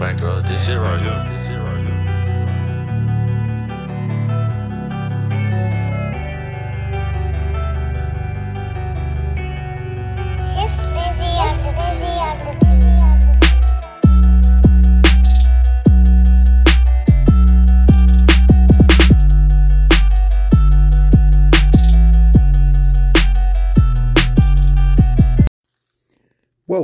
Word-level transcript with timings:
bankroll. 0.00 0.40
This 0.40 0.66
shit 0.66 0.78
right 0.78 0.98
here. 0.98 1.36
This 1.36 1.46
shit 1.46 1.60
right 1.60 1.76
here. 1.76 2.49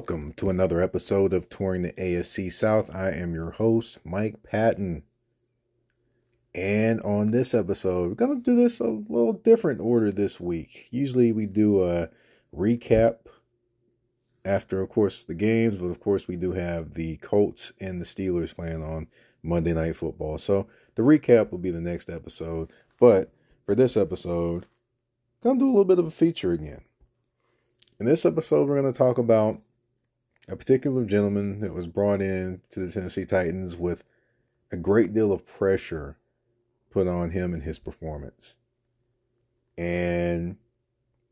Welcome 0.08 0.34
to 0.34 0.50
another 0.50 0.80
episode 0.80 1.32
of 1.32 1.48
Touring 1.48 1.82
the 1.82 1.92
AFC 1.94 2.52
South. 2.52 2.94
I 2.94 3.10
am 3.10 3.34
your 3.34 3.50
host, 3.50 3.98
Mike 4.04 4.40
Patton. 4.44 5.02
And 6.54 7.00
on 7.00 7.32
this 7.32 7.54
episode, 7.54 8.10
we're 8.10 8.14
going 8.14 8.40
to 8.40 8.50
do 8.50 8.54
this 8.54 8.78
a 8.78 8.84
little 8.84 9.32
different 9.32 9.80
order 9.80 10.12
this 10.12 10.38
week. 10.38 10.86
Usually 10.92 11.32
we 11.32 11.46
do 11.46 11.82
a 11.82 12.08
recap 12.54 13.16
after, 14.44 14.80
of 14.80 14.90
course, 14.90 15.24
the 15.24 15.34
games, 15.34 15.80
but 15.80 15.88
of 15.88 15.98
course, 15.98 16.28
we 16.28 16.36
do 16.36 16.52
have 16.52 16.94
the 16.94 17.16
Colts 17.16 17.72
and 17.80 18.00
the 18.00 18.04
Steelers 18.06 18.54
playing 18.54 18.84
on 18.84 19.08
Monday 19.42 19.72
Night 19.72 19.96
Football. 19.96 20.38
So 20.38 20.68
the 20.94 21.02
recap 21.02 21.50
will 21.50 21.58
be 21.58 21.72
the 21.72 21.80
next 21.80 22.10
episode. 22.10 22.70
But 23.00 23.32
for 23.64 23.74
this 23.74 23.96
episode, 23.96 24.66
going 25.42 25.58
to 25.58 25.64
do 25.64 25.66
a 25.66 25.72
little 25.72 25.84
bit 25.84 25.98
of 25.98 26.06
a 26.06 26.12
feature 26.12 26.52
again. 26.52 26.82
In 27.98 28.06
this 28.06 28.24
episode, 28.24 28.68
we're 28.68 28.80
going 28.80 28.92
to 28.92 28.96
talk 28.96 29.18
about 29.18 29.62
a 30.48 30.56
particular 30.56 31.04
gentleman 31.04 31.60
that 31.60 31.74
was 31.74 31.86
brought 31.86 32.20
in 32.20 32.60
to 32.70 32.80
the 32.80 32.92
Tennessee 32.92 33.24
Titans 33.24 33.76
with 33.76 34.04
a 34.70 34.76
great 34.76 35.12
deal 35.12 35.32
of 35.32 35.46
pressure 35.46 36.16
put 36.90 37.06
on 37.06 37.30
him 37.30 37.52
and 37.52 37.62
his 37.62 37.78
performance. 37.78 38.58
And 39.76 40.56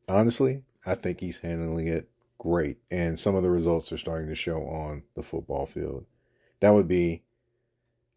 honestly, 0.09 0.63
I 0.85 0.95
think 0.95 1.21
he's 1.21 1.39
handling 1.39 1.89
it 1.89 2.09
great. 2.39 2.79
And 2.91 3.19
some 3.19 3.35
of 3.35 3.43
the 3.43 3.51
results 3.51 3.93
are 3.93 3.97
starting 3.97 4.29
to 4.29 4.35
show 4.35 4.63
on 4.67 5.05
the 5.15 5.23
football 5.23 5.67
field. 5.67 6.05
That 6.61 6.75
would 6.75 6.89
be 6.89 7.23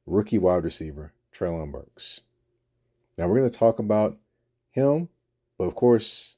rookie 0.06 0.38
wide 0.38 0.64
receiver, 0.64 1.14
Treylon 1.34 1.72
Burks. 1.72 2.22
Now, 3.18 3.28
we're 3.28 3.40
going 3.40 3.50
to 3.50 3.58
talk 3.58 3.80
about 3.80 4.18
him, 4.72 5.10
but 5.58 5.66
of 5.66 5.76
course, 5.76 6.36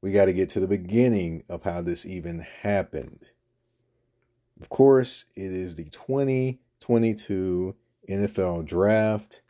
we 0.00 0.12
got 0.12 0.26
to 0.26 0.32
get 0.32 0.48
to 0.50 0.60
the 0.60 0.66
beginning 0.66 1.42
of 1.48 1.62
how 1.62 1.80
this 1.82 2.06
even 2.06 2.40
happened. 2.40 3.30
Of 4.60 4.68
course, 4.68 5.24
it 5.34 5.52
is 5.52 5.76
the 5.76 5.84
2022 5.84 7.74
NFL 8.08 8.66
draft. 8.66 9.42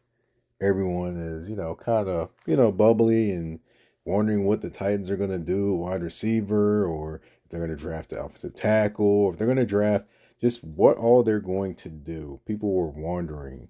Everyone 0.61 1.17
is, 1.17 1.49
you 1.49 1.57
know, 1.57 1.75
kind 1.75 2.09
of, 2.09 2.31
you 2.47 2.57
know, 2.57 2.71
bubbly 2.71 3.33
and 3.33 3.61
wondering 4.05 4.45
what 4.45 4.61
the 4.61 4.71
Titans 4.71 5.11
are 5.11 5.17
going 5.17 5.31
to 5.31 5.39
do, 5.39 5.75
wide 5.75 6.03
receiver, 6.03 6.85
or 6.85 7.23
if 7.45 7.51
they're 7.51 7.61
going 7.61 7.71
to 7.71 7.77
draft 7.77 8.11
the 8.11 8.23
offensive 8.23 8.55
tackle, 8.55 9.07
or 9.07 9.33
if 9.33 9.39
they're 9.39 9.47
going 9.47 9.57
to 9.57 9.67
draft 9.67 10.07
just 10.41 10.63
what 10.63 10.97
all 10.97 11.23
they're 11.23 11.41
going 11.41 11.75
to 11.77 11.89
do. 11.89 12.41
People 12.47 12.73
were 12.73 12.89
wondering. 12.89 13.69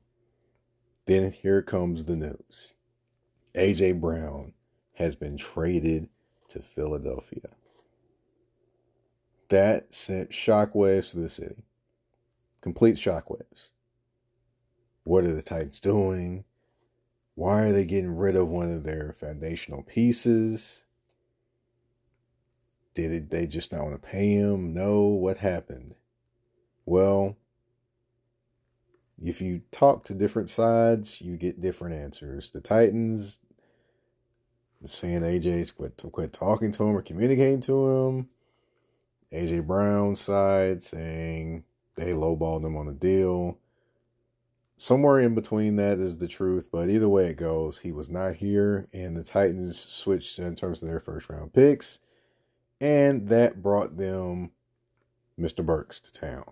Then 1.07 1.33
here 1.33 1.63
comes 1.63 2.05
the 2.05 2.17
news. 2.17 2.75
AJ 3.55 4.01
Brown 4.01 4.53
has 4.95 5.17
been 5.17 5.37
traded 5.37 6.09
to 6.49 6.61
Philadelphia. 6.61 7.51
That 9.51 9.93
sent 9.93 10.31
shockwaves 10.31 11.11
to 11.11 11.19
the 11.19 11.29
city. 11.29 11.65
Complete 12.61 12.97
shockwaves. 12.97 13.71
What 15.03 15.25
are 15.25 15.33
the 15.33 15.43
Titans 15.43 15.81
doing? 15.81 16.45
Why 17.35 17.63
are 17.63 17.73
they 17.73 17.85
getting 17.85 18.17
rid 18.17 18.37
of 18.37 18.49
one 18.49 18.71
of 18.71 18.85
their 18.85 19.13
foundational 19.19 19.83
pieces? 19.83 20.85
Did 22.95 23.31
they 23.31 23.47
just 23.47 23.73
not 23.73 23.83
want 23.83 24.01
to 24.01 24.09
pay 24.09 24.35
him? 24.35 24.73
No. 24.73 25.03
What 25.07 25.39
happened? 25.39 25.97
Well, 26.87 27.37
if 29.21 29.41
you 29.41 29.63
talk 29.73 30.05
to 30.05 30.15
different 30.15 30.49
sides, 30.49 31.21
you 31.21 31.37
get 31.37 31.61
different 31.61 31.95
answers. 31.97 32.53
The 32.53 32.61
Titans 32.61 33.41
saying 34.85 35.23
AJ's 35.23 35.73
quit, 35.73 36.03
quit 36.13 36.33
talking 36.33 36.71
to 36.73 36.85
him 36.85 36.97
or 36.97 37.03
communicating 37.03 37.61
to 37.63 37.89
him. 37.89 38.29
AJ 39.33 39.67
Brown's 39.67 40.21
side 40.21 40.83
saying 40.83 41.65
they 41.95 42.13
lowballed 42.13 42.65
him 42.65 42.77
on 42.77 42.87
the 42.87 42.93
deal. 42.93 43.59
Somewhere 44.77 45.19
in 45.21 45.35
between 45.35 45.77
that 45.77 45.99
is 45.99 46.17
the 46.17 46.27
truth, 46.27 46.69
but 46.73 46.89
either 46.89 47.09
way 47.09 47.27
it 47.27 47.37
goes, 47.37 47.79
he 47.79 47.93
was 47.93 48.09
not 48.09 48.37
here, 48.37 48.89
and 48.95 49.17
the 49.17 49.23
Titans 49.23 49.79
switched 49.79 50.39
in 50.39 50.57
terms 50.57 50.83
of 50.83 50.89
their 50.89 51.01
first 51.01 51.29
round 51.29 51.53
picks, 51.53 52.01
and 52.81 53.29
that 53.29 53.63
brought 53.63 53.99
them 53.99 54.53
Mr. 55.39 55.65
Burks 55.65 56.01
to 56.01 56.13
town. 56.13 56.45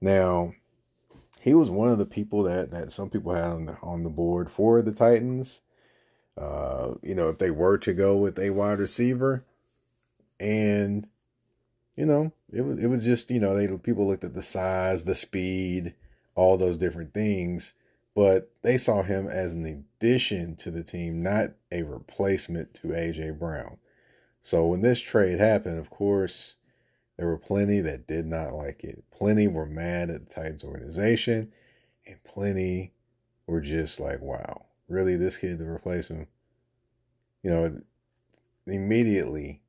Now, 0.00 0.54
he 1.40 1.54
was 1.54 1.70
one 1.70 1.88
of 1.88 1.98
the 1.98 2.06
people 2.06 2.42
that, 2.42 2.72
that 2.72 2.92
some 2.92 3.08
people 3.08 3.32
had 3.32 3.44
on 3.44 3.66
the, 3.66 3.76
on 3.80 4.02
the 4.02 4.10
board 4.10 4.50
for 4.50 4.82
the 4.82 4.92
Titans. 4.92 5.62
Uh, 6.36 6.94
you 7.02 7.14
know, 7.14 7.28
if 7.28 7.38
they 7.38 7.50
were 7.50 7.78
to 7.78 7.92
go 7.92 8.16
with 8.16 8.38
a 8.38 8.50
wide 8.50 8.80
receiver, 8.80 9.44
and 10.40 11.06
you 11.96 12.06
know, 12.06 12.32
it 12.52 12.62
was 12.62 12.78
it 12.78 12.86
was 12.86 13.04
just 13.04 13.30
you 13.30 13.40
know 13.40 13.56
they 13.56 13.68
people 13.78 14.06
looked 14.06 14.24
at 14.24 14.34
the 14.34 14.42
size, 14.42 15.04
the 15.04 15.14
speed, 15.14 15.94
all 16.34 16.56
those 16.56 16.78
different 16.78 17.12
things, 17.12 17.74
but 18.14 18.50
they 18.62 18.78
saw 18.78 19.02
him 19.02 19.28
as 19.28 19.54
an 19.54 19.66
addition 19.66 20.56
to 20.56 20.70
the 20.70 20.82
team, 20.82 21.22
not 21.22 21.52
a 21.70 21.82
replacement 21.82 22.74
to 22.74 22.88
AJ 22.88 23.38
Brown. 23.38 23.78
So 24.40 24.66
when 24.66 24.80
this 24.80 25.00
trade 25.00 25.38
happened, 25.38 25.78
of 25.78 25.90
course, 25.90 26.56
there 27.16 27.26
were 27.26 27.38
plenty 27.38 27.80
that 27.80 28.06
did 28.06 28.26
not 28.26 28.54
like 28.54 28.82
it. 28.84 29.04
Plenty 29.10 29.46
were 29.46 29.66
mad 29.66 30.10
at 30.10 30.28
the 30.28 30.34
Titans 30.34 30.64
organization, 30.64 31.52
and 32.06 32.22
plenty 32.24 32.92
were 33.46 33.60
just 33.60 34.00
like, 34.00 34.20
"Wow, 34.20 34.66
really, 34.88 35.16
this 35.16 35.36
kid 35.36 35.58
to 35.58 35.64
replace 35.64 36.08
him?" 36.08 36.26
You 37.42 37.50
know, 37.50 37.80
immediately 38.66 39.61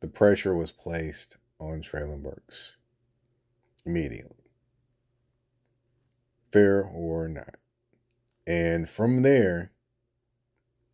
the 0.00 0.08
pressure 0.08 0.54
was 0.54 0.72
placed 0.72 1.36
on 1.58 1.82
Treylon 1.82 2.22
Burks. 2.22 2.76
Immediately. 3.84 4.36
Fair 6.52 6.82
or 6.82 7.28
not. 7.28 7.56
And 8.46 8.88
from 8.88 9.22
there, 9.22 9.72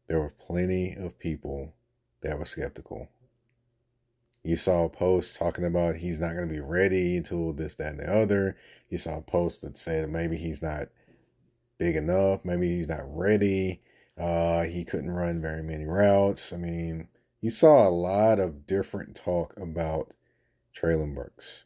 there 0.08 0.20
were 0.20 0.34
plenty 0.38 0.94
of 0.94 1.18
people 1.18 1.74
that 2.22 2.38
were 2.38 2.44
skeptical. 2.44 3.08
You 4.42 4.56
saw 4.56 4.84
a 4.84 4.88
post 4.88 5.36
talking 5.36 5.64
about 5.64 5.96
he's 5.96 6.20
not 6.20 6.34
going 6.34 6.48
to 6.48 6.54
be 6.54 6.60
ready 6.60 7.16
until 7.16 7.52
this, 7.52 7.74
that, 7.76 7.92
and 7.92 8.00
the 8.00 8.12
other. 8.12 8.56
You 8.88 8.98
saw 8.98 9.18
a 9.18 9.22
post 9.22 9.62
that 9.62 9.76
said 9.76 10.08
maybe 10.10 10.36
he's 10.36 10.62
not 10.62 10.88
big 11.78 11.96
enough, 11.96 12.44
maybe 12.44 12.68
he's 12.68 12.88
not 12.88 13.02
ready. 13.04 13.82
Uh, 14.16 14.62
he 14.62 14.84
couldn't 14.84 15.10
run 15.10 15.40
very 15.42 15.62
many 15.62 15.84
routes. 15.84 16.52
I 16.52 16.56
mean, 16.56 17.08
you 17.40 17.50
saw 17.50 17.86
a 17.86 17.90
lot 17.90 18.38
of 18.38 18.66
different 18.66 19.14
talk 19.14 19.54
about 19.56 20.12
Treylon 20.74 21.14
Burks. 21.14 21.64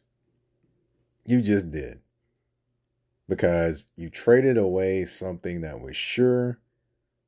You 1.25 1.41
just 1.41 1.71
did. 1.71 1.99
Because 3.29 3.87
you 3.95 4.09
traded 4.09 4.57
away 4.57 5.05
something 5.05 5.61
that 5.61 5.79
was 5.79 5.95
sure 5.95 6.59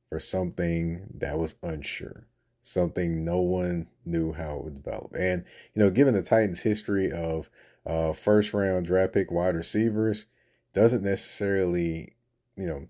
for 0.10 0.20
something 0.20 1.08
that 1.16 1.40
was 1.40 1.56
unsure. 1.64 2.28
Something 2.62 3.24
no 3.24 3.40
one 3.40 3.88
knew 4.06 4.34
how 4.34 4.58
it 4.58 4.64
would 4.64 4.84
develop. 4.84 5.16
And, 5.18 5.46
you 5.74 5.82
know, 5.82 5.90
given 5.90 6.14
the 6.14 6.22
Titans' 6.22 6.62
history 6.62 7.12
of 7.12 7.50
uh, 7.86 8.14
first 8.14 8.54
round 8.54 8.86
draft 8.86 9.14
pick 9.14 9.32
wide 9.32 9.56
receivers, 9.56 10.28
doesn't 10.74 11.04
necessarily, 11.04 12.16
you 12.56 12.66
know, 12.66 12.88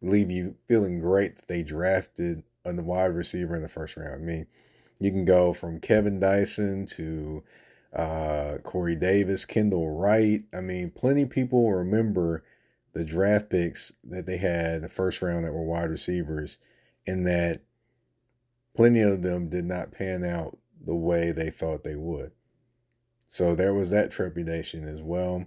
leave 0.00 0.30
you 0.30 0.56
feeling 0.66 1.00
great 1.00 1.36
that 1.36 1.48
they 1.48 1.62
drafted 1.62 2.42
a 2.64 2.72
wide 2.74 3.14
receiver 3.14 3.54
in 3.54 3.62
the 3.62 3.68
first 3.68 3.96
round. 3.96 4.14
I 4.14 4.18
mean, 4.18 4.46
you 4.98 5.10
can 5.10 5.24
go 5.24 5.52
from 5.52 5.80
Kevin 5.80 6.18
Dyson 6.18 6.86
to 6.86 7.42
uh, 7.92 8.58
Corey 8.62 8.96
Davis, 8.96 9.44
Kendall 9.44 9.90
Wright. 9.90 10.44
I 10.52 10.60
mean, 10.60 10.90
plenty 10.90 11.22
of 11.22 11.30
people 11.30 11.72
remember 11.72 12.44
the 12.92 13.04
draft 13.04 13.50
picks 13.50 13.92
that 14.04 14.26
they 14.26 14.38
had 14.38 14.82
the 14.82 14.88
first 14.88 15.20
round 15.20 15.44
that 15.44 15.52
were 15.52 15.64
wide 15.64 15.90
receivers, 15.90 16.58
and 17.06 17.26
that 17.26 17.62
plenty 18.74 19.00
of 19.00 19.22
them 19.22 19.48
did 19.48 19.64
not 19.64 19.92
pan 19.92 20.24
out 20.24 20.58
the 20.84 20.94
way 20.94 21.32
they 21.32 21.50
thought 21.50 21.84
they 21.84 21.96
would. 21.96 22.32
So 23.28 23.54
there 23.54 23.74
was 23.74 23.90
that 23.90 24.10
trepidation 24.10 24.84
as 24.86 25.02
well. 25.02 25.46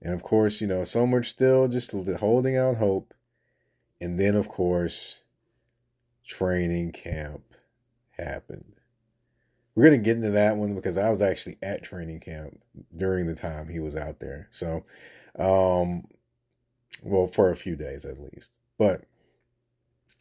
And 0.00 0.14
of 0.14 0.22
course, 0.22 0.60
you 0.60 0.66
know, 0.66 0.84
some 0.84 1.10
were 1.10 1.22
still 1.22 1.68
just 1.68 1.90
holding 1.90 2.56
out 2.56 2.76
hope. 2.76 3.12
And 4.00 4.20
then, 4.20 4.34
of 4.34 4.48
course, 4.48 5.22
training 6.26 6.92
camp 6.92 7.55
happened. 8.18 8.72
We're 9.74 9.84
going 9.84 10.00
to 10.00 10.04
get 10.04 10.16
into 10.16 10.30
that 10.30 10.56
one 10.56 10.74
because 10.74 10.96
I 10.96 11.10
was 11.10 11.20
actually 11.20 11.58
at 11.62 11.82
training 11.82 12.20
camp 12.20 12.58
during 12.96 13.26
the 13.26 13.34
time 13.34 13.68
he 13.68 13.78
was 13.78 13.94
out 13.94 14.20
there. 14.20 14.48
So, 14.50 14.84
um, 15.38 16.04
Well, 17.02 17.26
for 17.26 17.50
a 17.50 17.56
few 17.56 17.76
days 17.76 18.04
at 18.04 18.20
least. 18.20 18.50
But 18.78 19.04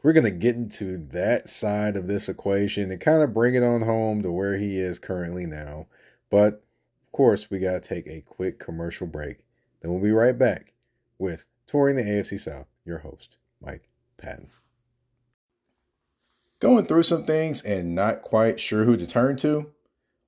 we're 0.03 0.13
going 0.13 0.25
to 0.25 0.31
get 0.31 0.55
into 0.55 0.97
that 1.13 1.49
side 1.49 1.95
of 1.95 2.07
this 2.07 2.29
equation 2.29 2.91
and 2.91 3.01
kind 3.01 3.23
of 3.23 3.33
bring 3.33 3.55
it 3.55 3.63
on 3.63 3.81
home 3.81 4.21
to 4.23 4.31
where 4.31 4.57
he 4.57 4.77
is 4.77 4.99
currently 4.99 5.45
now. 5.45 5.87
But 6.29 6.63
of 7.05 7.11
course, 7.11 7.49
we 7.49 7.59
got 7.59 7.71
to 7.71 7.79
take 7.79 8.07
a 8.07 8.21
quick 8.21 8.59
commercial 8.59 9.07
break. 9.07 9.39
Then 9.81 9.91
we'll 9.91 10.03
be 10.03 10.11
right 10.11 10.37
back 10.37 10.73
with 11.17 11.45
Touring 11.65 11.95
the 11.95 12.03
AFC 12.03 12.39
South, 12.39 12.67
your 12.85 12.99
host, 12.99 13.37
Mike 13.61 13.89
Patton. 14.17 14.49
Going 16.65 16.87
through 16.87 17.03
some 17.03 17.25
things 17.25 17.61
and 17.61 17.93
not 17.93 18.23
quite 18.23 18.59
sure 18.59 18.85
who 18.85 18.97
to 18.97 19.05
turn 19.05 19.37
to? 19.37 19.71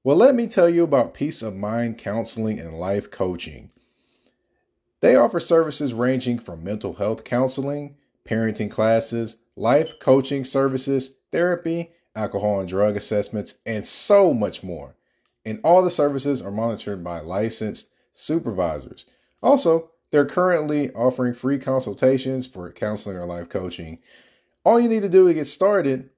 Well, 0.03 0.17
let 0.17 0.35
me 0.35 0.45
tell 0.45 0.69
you 0.69 0.83
about 0.83 1.15
Peace 1.15 1.41
of 1.41 1.55
Mind 1.55 1.97
Counseling 1.97 2.59
and 2.59 2.77
Life 2.77 3.09
Coaching. 3.09 3.71
They 5.01 5.15
offer 5.15 5.39
services 5.39 5.95
ranging 5.95 6.37
from 6.37 6.63
mental 6.63 6.93
health 6.93 7.23
counseling, 7.23 7.97
parenting 8.23 8.69
classes, 8.69 9.37
life 9.55 9.97
coaching 9.99 10.45
services, 10.45 11.15
therapy, 11.31 11.89
alcohol 12.15 12.59
and 12.59 12.69
drug 12.69 12.95
assessments, 12.95 13.55
and 13.65 13.83
so 13.83 14.31
much 14.31 14.61
more. 14.61 14.95
And 15.43 15.59
all 15.63 15.81
the 15.81 15.89
services 15.89 16.39
are 16.39 16.51
monitored 16.51 17.03
by 17.03 17.19
licensed 17.19 17.89
supervisors. 18.13 19.07
Also, 19.41 19.89
they're 20.11 20.23
currently 20.23 20.91
offering 20.91 21.33
free 21.33 21.57
consultations 21.57 22.45
for 22.45 22.71
counseling 22.71 23.17
or 23.17 23.25
life 23.25 23.49
coaching. 23.49 23.97
All 24.63 24.79
you 24.79 24.87
need 24.87 25.01
to 25.01 25.09
do 25.09 25.27
to 25.27 25.33
get 25.33 25.45
started 25.45 26.11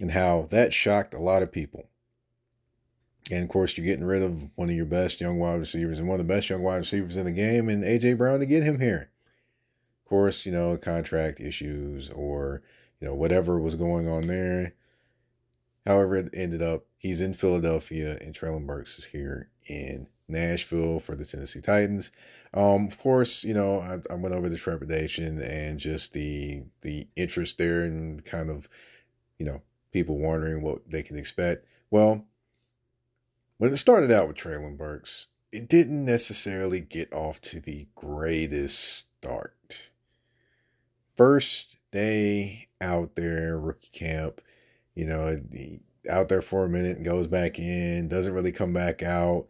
and 0.00 0.10
how 0.10 0.48
that 0.50 0.74
shocked 0.74 1.14
a 1.14 1.20
lot 1.20 1.42
of 1.42 1.52
people. 1.52 1.88
And 3.30 3.42
of 3.42 3.48
course, 3.48 3.76
you're 3.76 3.86
getting 3.86 4.04
rid 4.04 4.22
of 4.22 4.48
one 4.56 4.70
of 4.70 4.76
your 4.76 4.86
best 4.86 5.20
young 5.20 5.38
wide 5.38 5.60
receivers 5.60 5.98
and 5.98 6.08
one 6.08 6.18
of 6.18 6.26
the 6.26 6.32
best 6.32 6.48
young 6.48 6.62
wide 6.62 6.78
receivers 6.78 7.16
in 7.16 7.24
the 7.24 7.32
game, 7.32 7.68
and 7.68 7.84
AJ 7.84 8.18
Brown 8.18 8.40
to 8.40 8.46
get 8.46 8.62
him 8.62 8.80
here. 8.80 9.10
Of 10.04 10.08
course, 10.08 10.46
you 10.46 10.52
know, 10.52 10.76
contract 10.76 11.38
issues 11.38 12.10
or, 12.10 12.62
you 13.00 13.06
know, 13.06 13.14
whatever 13.14 13.60
was 13.60 13.74
going 13.74 14.08
on 14.08 14.22
there. 14.22 14.74
However, 15.86 16.16
it 16.16 16.30
ended 16.34 16.62
up, 16.62 16.86
he's 16.96 17.20
in 17.20 17.34
Philadelphia, 17.34 18.16
and 18.20 18.34
Treylon 18.34 18.66
Burks 18.66 18.98
is 18.98 19.04
here 19.04 19.50
in 19.66 20.06
Nashville 20.28 21.00
for 21.00 21.14
the 21.14 21.24
Tennessee 21.24 21.60
Titans. 21.60 22.12
Um, 22.54 22.86
of 22.86 22.98
course, 22.98 23.44
you 23.44 23.54
know, 23.54 23.80
I, 23.80 24.12
I 24.12 24.16
went 24.16 24.34
over 24.34 24.48
the 24.48 24.56
trepidation 24.56 25.40
and 25.42 25.78
just 25.78 26.12
the 26.12 26.62
the 26.82 27.06
interest 27.16 27.58
there 27.58 27.84
and 27.84 28.24
kind 28.24 28.50
of, 28.50 28.68
you 29.38 29.46
know, 29.46 29.62
people 29.92 30.18
wondering 30.18 30.62
what 30.62 30.90
they 30.90 31.02
can 31.02 31.16
expect. 31.16 31.66
Well, 31.90 32.24
when 33.58 33.72
it 33.72 33.76
started 33.76 34.10
out 34.10 34.28
with 34.28 34.36
Treylon 34.36 34.76
Burks, 34.76 35.26
it 35.50 35.68
didn't 35.68 36.04
necessarily 36.04 36.80
get 36.80 37.12
off 37.12 37.40
to 37.40 37.60
the 37.60 37.88
greatest 37.94 38.78
start. 38.78 39.90
First 41.16 41.78
day 41.90 42.68
out 42.80 43.16
there, 43.16 43.58
rookie 43.58 43.90
camp, 43.90 44.40
you 44.94 45.06
know, 45.06 45.36
out 46.08 46.28
there 46.28 46.42
for 46.42 46.64
a 46.64 46.68
minute, 46.68 47.02
goes 47.02 47.26
back 47.26 47.58
in, 47.58 48.08
doesn't 48.08 48.32
really 48.32 48.52
come 48.52 48.72
back 48.72 49.02
out. 49.02 49.46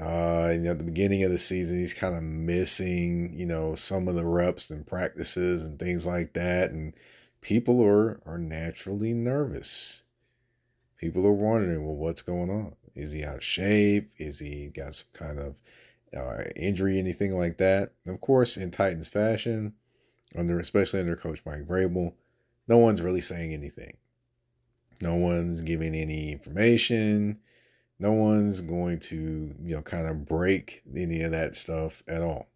Uh, 0.00 0.50
and 0.52 0.66
at 0.66 0.78
the 0.78 0.84
beginning 0.84 1.24
of 1.24 1.30
the 1.30 1.38
season, 1.38 1.78
he's 1.78 1.94
kind 1.94 2.16
of 2.16 2.22
missing, 2.22 3.32
you 3.34 3.46
know, 3.46 3.74
some 3.74 4.06
of 4.06 4.14
the 4.14 4.24
reps 4.24 4.70
and 4.70 4.86
practices 4.86 5.64
and 5.64 5.78
things 5.78 6.06
like 6.06 6.34
that. 6.34 6.70
And 6.70 6.94
people 7.40 7.84
are 7.84 8.20
are 8.24 8.38
naturally 8.38 9.12
nervous. 9.12 10.04
People 10.98 11.26
are 11.26 11.32
wondering, 11.32 11.84
well, 11.84 11.96
what's 11.96 12.22
going 12.22 12.50
on? 12.50 12.74
Is 12.94 13.12
he 13.12 13.24
out 13.24 13.36
of 13.36 13.44
shape? 13.44 14.10
Is 14.18 14.38
he 14.38 14.68
got 14.68 14.94
some 14.94 15.08
kind 15.12 15.38
of 15.38 15.60
uh, 16.16 16.44
injury, 16.56 16.98
anything 16.98 17.36
like 17.36 17.58
that? 17.58 17.92
Of 18.06 18.20
course, 18.20 18.56
in 18.56 18.70
Titans 18.70 19.08
fashion, 19.08 19.74
under 20.36 20.58
especially 20.58 21.00
under 21.00 21.16
Coach 21.16 21.42
Mike 21.46 21.66
Vrabel, 21.66 22.14
no 22.66 22.78
one's 22.78 23.02
really 23.02 23.20
saying 23.20 23.52
anything. 23.52 23.96
No 25.00 25.14
one's 25.14 25.62
giving 25.62 25.94
any 25.94 26.32
information. 26.32 27.38
No 27.98 28.12
one's 28.12 28.60
going 28.60 29.00
to, 29.00 29.16
you 29.62 29.74
know, 29.74 29.82
kind 29.82 30.06
of 30.06 30.26
break 30.26 30.82
any 30.94 31.22
of 31.22 31.32
that 31.32 31.56
stuff 31.56 32.02
at 32.06 32.22
all. 32.22 32.48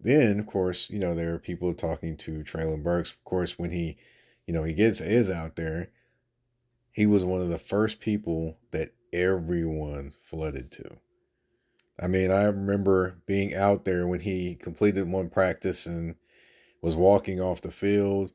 Then, 0.00 0.40
of 0.40 0.46
course, 0.46 0.90
you 0.90 0.98
know, 0.98 1.14
there 1.14 1.34
are 1.34 1.38
people 1.38 1.72
talking 1.72 2.16
to 2.18 2.42
Treylon 2.42 2.82
Burks. 2.82 3.12
Of 3.12 3.24
course, 3.24 3.58
when 3.58 3.70
he, 3.70 3.96
you 4.46 4.52
know, 4.52 4.64
he 4.64 4.74
gets 4.74 5.00
is 5.00 5.30
out 5.30 5.56
there, 5.56 5.90
he 6.92 7.06
was 7.06 7.24
one 7.24 7.40
of 7.40 7.48
the 7.48 7.58
first 7.58 8.00
people 8.00 8.58
that 8.70 8.90
everyone 9.12 10.10
flooded 10.10 10.70
to. 10.72 10.98
I 11.98 12.08
mean, 12.08 12.30
I 12.30 12.44
remember 12.44 13.18
being 13.26 13.54
out 13.54 13.84
there 13.84 14.06
when 14.06 14.20
he 14.20 14.56
completed 14.56 15.08
one 15.08 15.30
practice 15.30 15.86
and 15.86 16.16
was 16.82 16.96
walking 16.96 17.40
off 17.40 17.60
the 17.60 17.70
field. 17.70 18.32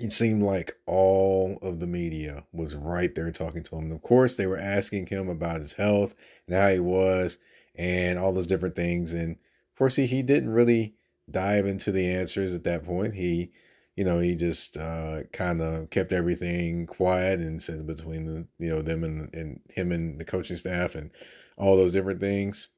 It 0.00 0.12
seemed 0.12 0.42
like 0.42 0.76
all 0.86 1.58
of 1.60 1.80
the 1.80 1.86
media 1.86 2.44
was 2.52 2.76
right 2.76 3.12
there 3.14 3.30
talking 3.32 3.64
to 3.64 3.76
him. 3.76 3.84
And 3.84 3.92
of 3.92 4.02
course, 4.02 4.36
they 4.36 4.46
were 4.46 4.58
asking 4.58 5.06
him 5.06 5.28
about 5.28 5.60
his 5.60 5.72
health 5.72 6.14
and 6.46 6.54
how 6.56 6.68
he 6.68 6.78
was 6.78 7.38
and 7.74 8.18
all 8.18 8.32
those 8.32 8.46
different 8.46 8.76
things. 8.76 9.12
And 9.12 9.32
of 9.32 9.78
course, 9.78 9.96
he, 9.96 10.06
he 10.06 10.22
didn't 10.22 10.50
really 10.50 10.94
dive 11.30 11.66
into 11.66 11.90
the 11.90 12.08
answers 12.08 12.54
at 12.54 12.64
that 12.64 12.84
point. 12.84 13.14
He 13.14 13.52
you 13.98 14.04
know, 14.04 14.20
he 14.20 14.36
just 14.36 14.76
uh, 14.76 15.24
kind 15.32 15.60
of 15.60 15.90
kept 15.90 16.12
everything 16.12 16.86
quiet 16.86 17.40
and 17.40 17.60
said 17.60 17.84
between 17.84 18.26
the, 18.26 18.46
you 18.60 18.70
know, 18.70 18.80
them 18.80 19.02
and, 19.02 19.34
and 19.34 19.60
him 19.74 19.90
and 19.90 20.20
the 20.20 20.24
coaching 20.24 20.56
staff 20.56 20.94
and 20.94 21.10
all 21.56 21.76
those 21.76 21.90
different 21.90 22.20
things. 22.20 22.68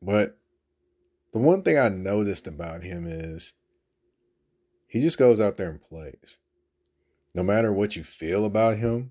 But 0.00 0.38
the 1.34 1.40
one 1.40 1.60
thing 1.60 1.78
I 1.78 1.90
noticed 1.90 2.46
about 2.46 2.82
him 2.82 3.04
is 3.06 3.52
he 4.94 5.00
just 5.00 5.18
goes 5.18 5.40
out 5.40 5.56
there 5.56 5.70
and 5.70 5.82
plays. 5.82 6.38
No 7.34 7.42
matter 7.42 7.72
what 7.72 7.96
you 7.96 8.04
feel 8.04 8.44
about 8.44 8.78
him, 8.78 9.10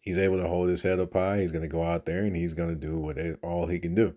he's 0.00 0.18
able 0.18 0.40
to 0.40 0.46
hold 0.46 0.68
his 0.68 0.82
head 0.82 1.00
up 1.00 1.14
high. 1.14 1.40
He's 1.40 1.50
going 1.50 1.68
to 1.68 1.68
go 1.68 1.82
out 1.82 2.06
there 2.06 2.22
and 2.22 2.36
he's 2.36 2.54
going 2.54 2.68
to 2.68 2.76
do 2.76 2.96
what 2.96 3.18
all 3.42 3.66
he 3.66 3.80
can 3.80 3.96
do. 3.96 4.14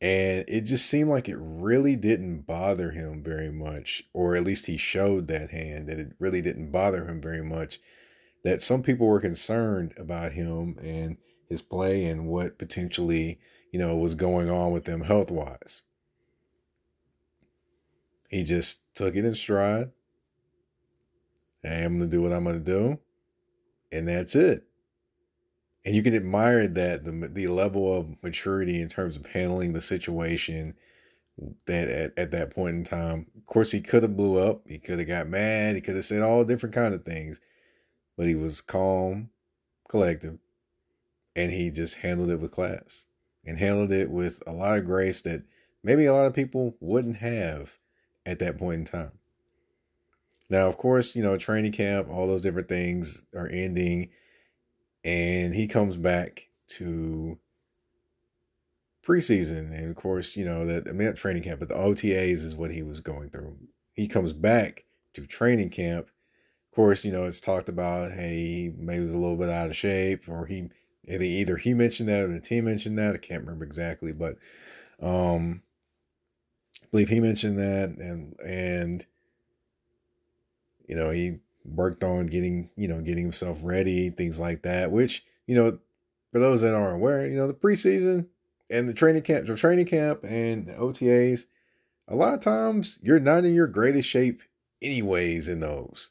And 0.00 0.44
it 0.46 0.60
just 0.60 0.86
seemed 0.86 1.10
like 1.10 1.28
it 1.28 1.38
really 1.40 1.96
didn't 1.96 2.46
bother 2.46 2.92
him 2.92 3.24
very 3.24 3.50
much, 3.50 4.04
or 4.12 4.36
at 4.36 4.44
least 4.44 4.66
he 4.66 4.76
showed 4.76 5.26
that 5.26 5.50
hand 5.50 5.88
that 5.88 5.98
it 5.98 6.12
really 6.20 6.40
didn't 6.40 6.70
bother 6.70 7.04
him 7.04 7.20
very 7.20 7.42
much. 7.42 7.80
That 8.44 8.62
some 8.62 8.84
people 8.84 9.08
were 9.08 9.20
concerned 9.20 9.92
about 9.96 10.30
him 10.30 10.78
and 10.80 11.16
his 11.48 11.62
play 11.62 12.04
and 12.04 12.28
what 12.28 12.58
potentially, 12.58 13.40
you 13.72 13.80
know, 13.80 13.96
was 13.96 14.14
going 14.14 14.48
on 14.50 14.70
with 14.70 14.84
them 14.84 15.00
health 15.00 15.32
wise. 15.32 15.82
He 18.32 18.42
just 18.42 18.80
took 18.94 19.14
it 19.14 19.24
in 19.24 19.36
stride. 19.36 19.92
Hey, 21.62 21.84
I'm 21.84 21.98
going 21.98 22.10
to 22.10 22.16
do 22.16 22.22
what 22.22 22.32
I'm 22.32 22.42
going 22.42 22.64
to 22.64 22.72
do. 22.72 22.98
And 23.92 24.08
that's 24.08 24.34
it 24.34 24.66
and 25.84 25.96
you 25.96 26.02
can 26.02 26.14
admire 26.14 26.68
that 26.68 27.04
the 27.04 27.10
the 27.32 27.48
level 27.48 27.94
of 27.94 28.22
maturity 28.22 28.80
in 28.80 28.88
terms 28.88 29.16
of 29.16 29.26
handling 29.26 29.72
the 29.72 29.80
situation 29.80 30.74
that 31.66 31.88
at, 31.88 32.18
at 32.18 32.30
that 32.30 32.54
point 32.54 32.76
in 32.76 32.84
time 32.84 33.26
of 33.36 33.46
course 33.46 33.70
he 33.70 33.80
could 33.80 34.02
have 34.02 34.16
blew 34.16 34.38
up 34.38 34.62
he 34.66 34.78
could 34.78 34.98
have 34.98 35.08
got 35.08 35.28
mad 35.28 35.74
he 35.74 35.80
could 35.80 35.96
have 35.96 36.04
said 36.04 36.22
all 36.22 36.44
different 36.44 36.74
kind 36.74 36.94
of 36.94 37.04
things 37.04 37.40
but 38.16 38.26
he 38.26 38.34
was 38.34 38.60
calm 38.60 39.30
collective 39.88 40.38
and 41.34 41.50
he 41.52 41.70
just 41.70 41.96
handled 41.96 42.30
it 42.30 42.40
with 42.40 42.50
class 42.50 43.06
and 43.44 43.58
handled 43.58 43.90
it 43.90 44.10
with 44.10 44.40
a 44.46 44.52
lot 44.52 44.78
of 44.78 44.84
grace 44.84 45.22
that 45.22 45.42
maybe 45.82 46.04
a 46.04 46.12
lot 46.12 46.26
of 46.26 46.34
people 46.34 46.76
wouldn't 46.80 47.16
have 47.16 47.78
at 48.26 48.38
that 48.40 48.58
point 48.58 48.78
in 48.80 48.84
time. 48.84 49.12
Now, 50.50 50.68
of 50.68 50.76
course, 50.76 51.16
you 51.16 51.22
know, 51.22 51.36
training 51.36 51.72
camp, 51.72 52.08
all 52.10 52.26
those 52.26 52.42
different 52.42 52.68
things 52.68 53.24
are 53.34 53.48
ending, 53.48 54.10
and 55.04 55.54
he 55.54 55.66
comes 55.66 55.96
back 55.96 56.48
to 56.68 57.38
preseason. 59.02 59.72
And 59.72 59.90
of 59.90 59.96
course, 59.96 60.36
you 60.36 60.44
know, 60.44 60.66
that 60.66 60.88
I 60.88 60.92
mean, 60.92 61.14
training 61.14 61.42
camp, 61.42 61.60
but 61.60 61.68
the 61.68 61.74
OTAs 61.74 62.44
is 62.44 62.54
what 62.54 62.70
he 62.70 62.82
was 62.82 63.00
going 63.00 63.30
through. 63.30 63.56
He 63.94 64.08
comes 64.08 64.32
back 64.32 64.84
to 65.14 65.26
training 65.26 65.70
camp. 65.70 66.08
Of 66.08 66.76
course, 66.76 67.04
you 67.04 67.12
know, 67.12 67.24
it's 67.24 67.40
talked 67.40 67.68
about, 67.68 68.12
hey, 68.12 68.72
maybe 68.76 68.98
he 68.98 69.02
was 69.02 69.12
a 69.12 69.18
little 69.18 69.36
bit 69.36 69.50
out 69.50 69.68
of 69.68 69.76
shape, 69.76 70.28
or 70.28 70.46
he 70.46 70.68
either 71.08 71.56
he 71.56 71.74
mentioned 71.74 72.08
that 72.08 72.22
or 72.22 72.28
the 72.28 72.40
team 72.40 72.64
mentioned 72.64 72.98
that. 72.98 73.14
I 73.14 73.18
can't 73.18 73.42
remember 73.42 73.64
exactly, 73.64 74.12
but 74.12 74.36
um 75.00 75.62
believe 76.92 77.08
he 77.08 77.18
mentioned 77.18 77.58
that 77.58 77.88
and 77.98 78.38
and 78.40 79.06
you 80.92 80.96
know, 80.96 81.10
he 81.10 81.38
worked 81.64 82.04
on 82.04 82.26
getting, 82.26 82.68
you 82.76 82.88
know, 82.88 83.00
getting 83.00 83.22
himself 83.22 83.58
ready, 83.62 84.10
things 84.10 84.38
like 84.38 84.62
that, 84.62 84.90
which, 84.90 85.24
you 85.46 85.54
know, 85.54 85.78
for 86.32 86.38
those 86.38 86.60
that 86.60 86.74
aren't 86.74 86.96
aware, 86.96 87.26
you 87.26 87.36
know, 87.36 87.46
the 87.46 87.54
preseason 87.54 88.26
and 88.70 88.88
the 88.88 88.94
training 88.94 89.22
camp, 89.22 89.46
the 89.46 89.56
training 89.56 89.86
camp 89.86 90.24
and 90.24 90.66
the 90.66 90.72
OTAs, 90.74 91.46
a 92.08 92.16
lot 92.16 92.34
of 92.34 92.40
times 92.40 92.98
you're 93.02 93.20
not 93.20 93.44
in 93.44 93.54
your 93.54 93.66
greatest 93.66 94.08
shape 94.08 94.42
anyways 94.82 95.48
in 95.48 95.60
those. 95.60 96.10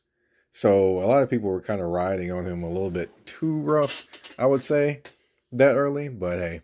So 0.51 0.99
a 0.99 1.05
lot 1.07 1.23
of 1.23 1.29
people 1.29 1.49
were 1.49 1.61
kind 1.61 1.81
of 1.81 1.89
riding 1.89 2.31
on 2.31 2.45
him 2.45 2.63
a 2.63 2.69
little 2.69 2.91
bit 2.91 3.09
too 3.25 3.59
rough, 3.59 4.07
I 4.39 4.45
would 4.45 4.63
say, 4.63 5.01
that 5.51 5.75
early. 5.75 6.09
But 6.09 6.39
hey, 6.39 6.61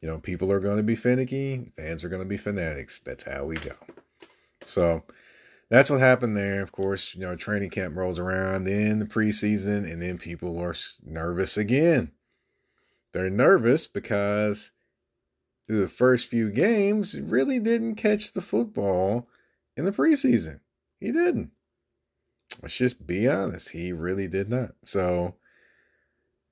you 0.00 0.08
know, 0.08 0.18
people 0.18 0.52
are 0.52 0.60
going 0.60 0.76
to 0.76 0.82
be 0.82 0.94
finicky. 0.94 1.72
Fans 1.76 2.04
are 2.04 2.08
going 2.08 2.22
to 2.22 2.28
be 2.28 2.36
fanatics. 2.36 3.00
That's 3.00 3.24
how 3.24 3.44
we 3.44 3.56
go. 3.56 3.74
So 4.64 5.02
that's 5.70 5.90
what 5.90 6.00
happened 6.00 6.36
there. 6.36 6.62
Of 6.62 6.72
course, 6.72 7.14
you 7.14 7.20
know, 7.20 7.36
training 7.36 7.70
camp 7.70 7.96
rolls 7.96 8.18
around, 8.18 8.64
then 8.64 9.00
the 9.00 9.06
preseason, 9.06 9.90
and 9.90 10.00
then 10.00 10.18
people 10.18 10.58
are 10.60 10.74
nervous 11.04 11.56
again. 11.56 12.12
They're 13.12 13.30
nervous 13.30 13.86
because 13.86 14.72
through 15.66 15.80
the 15.80 15.88
first 15.88 16.28
few 16.28 16.50
games, 16.50 17.18
really 17.18 17.58
didn't 17.58 17.96
catch 17.96 18.32
the 18.32 18.40
football 18.42 19.28
in 19.76 19.84
the 19.84 19.92
preseason. 19.92 20.60
He 21.00 21.12
didn't. 21.12 21.50
Let's 22.62 22.76
just 22.76 23.06
be 23.06 23.28
honest. 23.28 23.70
He 23.70 23.92
really 23.92 24.28
did 24.28 24.48
not. 24.48 24.70
So 24.82 25.34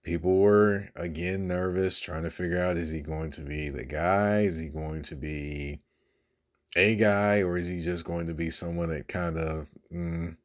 people 0.06 0.38
were 0.38 0.88
again 0.94 1.48
nervous, 1.48 1.98
trying 1.98 2.22
to 2.22 2.30
figure 2.30 2.62
out 2.62 2.76
is 2.76 2.92
he 2.92 3.00
going 3.00 3.28
to 3.32 3.40
be 3.40 3.70
the 3.70 3.84
guy? 3.84 4.42
Is 4.42 4.56
he 4.56 4.68
going 4.68 5.02
to 5.02 5.16
be 5.16 5.80
a 6.76 6.94
guy? 6.94 7.42
Or 7.42 7.56
is 7.56 7.68
he 7.68 7.80
just 7.80 8.04
going 8.04 8.28
to 8.28 8.32
be 8.32 8.48
someone 8.48 8.88
that 8.90 9.08
kind 9.08 9.36
of, 9.36 9.68
mm, 9.92 10.36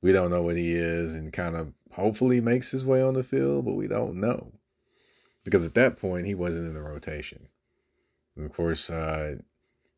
we 0.00 0.12
don't 0.12 0.30
know 0.30 0.42
what 0.42 0.56
he 0.56 0.74
is 0.74 1.16
and 1.16 1.32
kind 1.32 1.56
of 1.56 1.72
hopefully 1.90 2.40
makes 2.40 2.70
his 2.70 2.84
way 2.84 3.02
on 3.02 3.14
the 3.14 3.24
field, 3.24 3.64
but 3.64 3.74
we 3.74 3.88
don't 3.88 4.14
know. 4.14 4.52
Because 5.42 5.66
at 5.66 5.74
that 5.74 5.98
point, 5.98 6.26
he 6.26 6.36
wasn't 6.36 6.68
in 6.68 6.74
the 6.74 6.80
rotation. 6.80 7.48
And 8.36 8.46
of 8.46 8.52
course, 8.52 8.90
uh, 8.90 9.38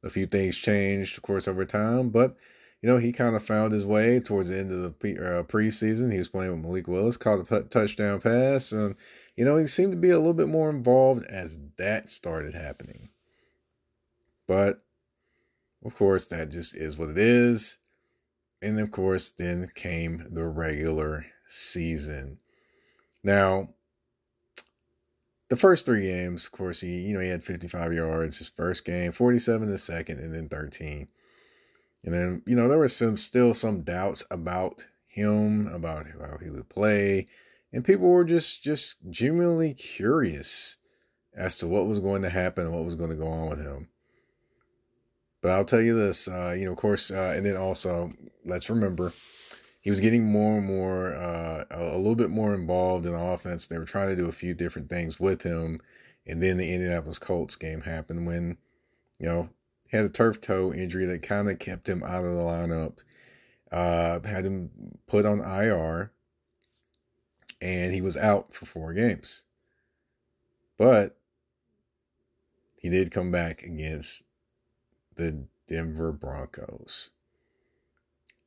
a 0.03 0.09
few 0.09 0.25
things 0.25 0.57
changed, 0.57 1.19
of 1.19 1.23
course, 1.23 1.47
over 1.47 1.67
time, 1.67 2.09
but 2.09 2.35
you 2.87 2.93
know, 2.93 2.99
he 2.99 3.11
kind 3.11 3.35
of 3.35 3.43
found 3.43 3.73
his 3.73 3.85
way 3.85 4.21
towards 4.21 4.49
the 4.49 4.57
end 4.57 4.71
of 4.71 4.81
the 4.81 4.91
pre- 4.91 5.19
uh, 5.19 5.43
preseason. 5.43 6.13
He 6.13 6.19
was 6.19 6.29
playing 6.29 6.53
with 6.53 6.63
Malik 6.63 6.87
Willis, 6.87 7.17
caught 7.17 7.41
a 7.51 7.63
touchdown 7.65 8.21
pass, 8.21 8.71
and 8.71 8.95
you 9.35 9.45
know, 9.45 9.57
he 9.57 9.67
seemed 9.67 9.91
to 9.91 9.99
be 9.99 10.11
a 10.11 10.17
little 10.17 10.33
bit 10.33 10.47
more 10.47 10.71
involved 10.71 11.25
as 11.27 11.59
that 11.79 12.09
started 12.09 12.55
happening. 12.55 13.09
But 14.47 14.85
of 15.85 15.97
course, 15.97 16.29
that 16.29 16.51
just 16.51 16.77
is 16.77 16.97
what 16.97 17.11
it 17.11 17.19
is. 17.19 17.79
And 18.63 18.79
of 18.79 18.93
course, 18.93 19.33
then 19.33 19.69
came 19.75 20.25
the 20.31 20.47
regular 20.47 21.27
season. 21.49 22.39
Now, 23.25 23.71
the 25.49 25.57
first 25.57 25.87
three 25.87 26.07
games, 26.07 26.47
of 26.47 26.53
course, 26.53 26.83
he 26.83 27.01
you 27.01 27.15
know 27.15 27.21
he 27.21 27.31
had 27.31 27.43
55 27.43 27.95
yards 27.95 28.39
his 28.39 28.49
first 28.49 28.85
game, 28.85 29.11
47 29.11 29.69
the 29.69 29.77
second, 29.77 30.21
and 30.21 30.33
then 30.33 30.49
13. 30.49 31.09
And 32.07 32.15
then, 32.15 32.43
you 32.47 32.57
know, 32.57 32.69
there 32.69 32.79
was 32.79 32.97
some 32.97 33.17
still 33.17 33.53
some 33.53 33.83
doubts 33.83 34.25
about 34.31 34.87
him, 35.09 35.67
about 35.67 36.07
how 36.07 36.39
he 36.39 36.49
would 36.51 36.69
play. 36.69 37.27
And 37.73 37.85
people 37.85 38.09
were 38.09 38.25
just 38.25 38.63
just 38.63 38.97
genuinely 39.11 39.75
curious 39.75 40.79
as 41.37 41.57
to 41.57 41.67
what 41.67 41.87
was 41.87 41.99
going 41.99 42.23
to 42.23 42.31
happen 42.31 42.65
and 42.65 42.75
what 42.75 42.85
was 42.85 42.95
going 42.95 43.11
to 43.11 43.17
go 43.17 43.27
on 43.27 43.51
with 43.51 43.61
him. 43.61 43.89
But 45.43 45.51
I'll 45.51 45.65
tell 45.65 45.83
you 45.83 45.99
this, 45.99 46.29
uh, 46.29 46.55
you 46.57 46.65
know, 46.65 46.73
of 46.73 46.79
course, 46.79 47.11
uh, 47.11 47.35
and 47.37 47.45
then 47.45 47.57
also, 47.57 48.11
let's 48.45 48.71
remember, 48.71 49.13
he 49.81 49.91
was 49.91 50.01
getting 50.01 50.25
more 50.25 50.59
and 50.59 50.67
more, 50.67 51.15
uh, 51.15 51.65
a 51.71 51.97
little 51.97 52.17
bit 52.17 52.31
more 52.31 52.55
involved 52.55 53.05
in 53.05 53.13
the 53.13 53.19
offense. 53.19 53.67
They 53.67 53.79
were 53.79 53.85
trying 53.85 54.09
to 54.09 54.17
do 54.17 54.29
a 54.29 54.33
few 54.33 54.55
different 54.55 54.89
things 54.89 55.21
with 55.21 55.43
him. 55.43 55.81
And 56.27 56.43
then 56.43 56.57
the 56.57 56.73
Indianapolis 56.73 57.19
Colts 57.19 57.55
game 57.55 57.81
happened 57.83 58.27
when, 58.27 58.57
you 59.19 59.27
know, 59.27 59.49
had 59.91 60.05
a 60.05 60.09
turf 60.09 60.41
toe 60.41 60.73
injury 60.73 61.07
that 61.07 61.23
kind 61.23 61.49
of 61.49 61.59
kept 61.59 61.89
him 61.89 62.03
out 62.03 62.25
of 62.25 62.33
the 62.33 62.41
lineup. 62.41 62.99
Uh, 63.71 64.21
had 64.27 64.45
him 64.45 64.71
put 65.07 65.27
on 65.27 65.41
IR, 65.41 66.13
and 67.61 67.93
he 67.93 68.01
was 68.01 68.17
out 68.17 68.55
for 68.55 68.65
four 68.65 68.93
games. 68.93 69.45
But 70.79 71.17
he 72.77 72.89
did 72.89 73.11
come 73.11 73.31
back 73.31 73.63
against 73.63 74.25
the 75.17 75.47
Denver 75.67 76.13
Broncos. 76.13 77.11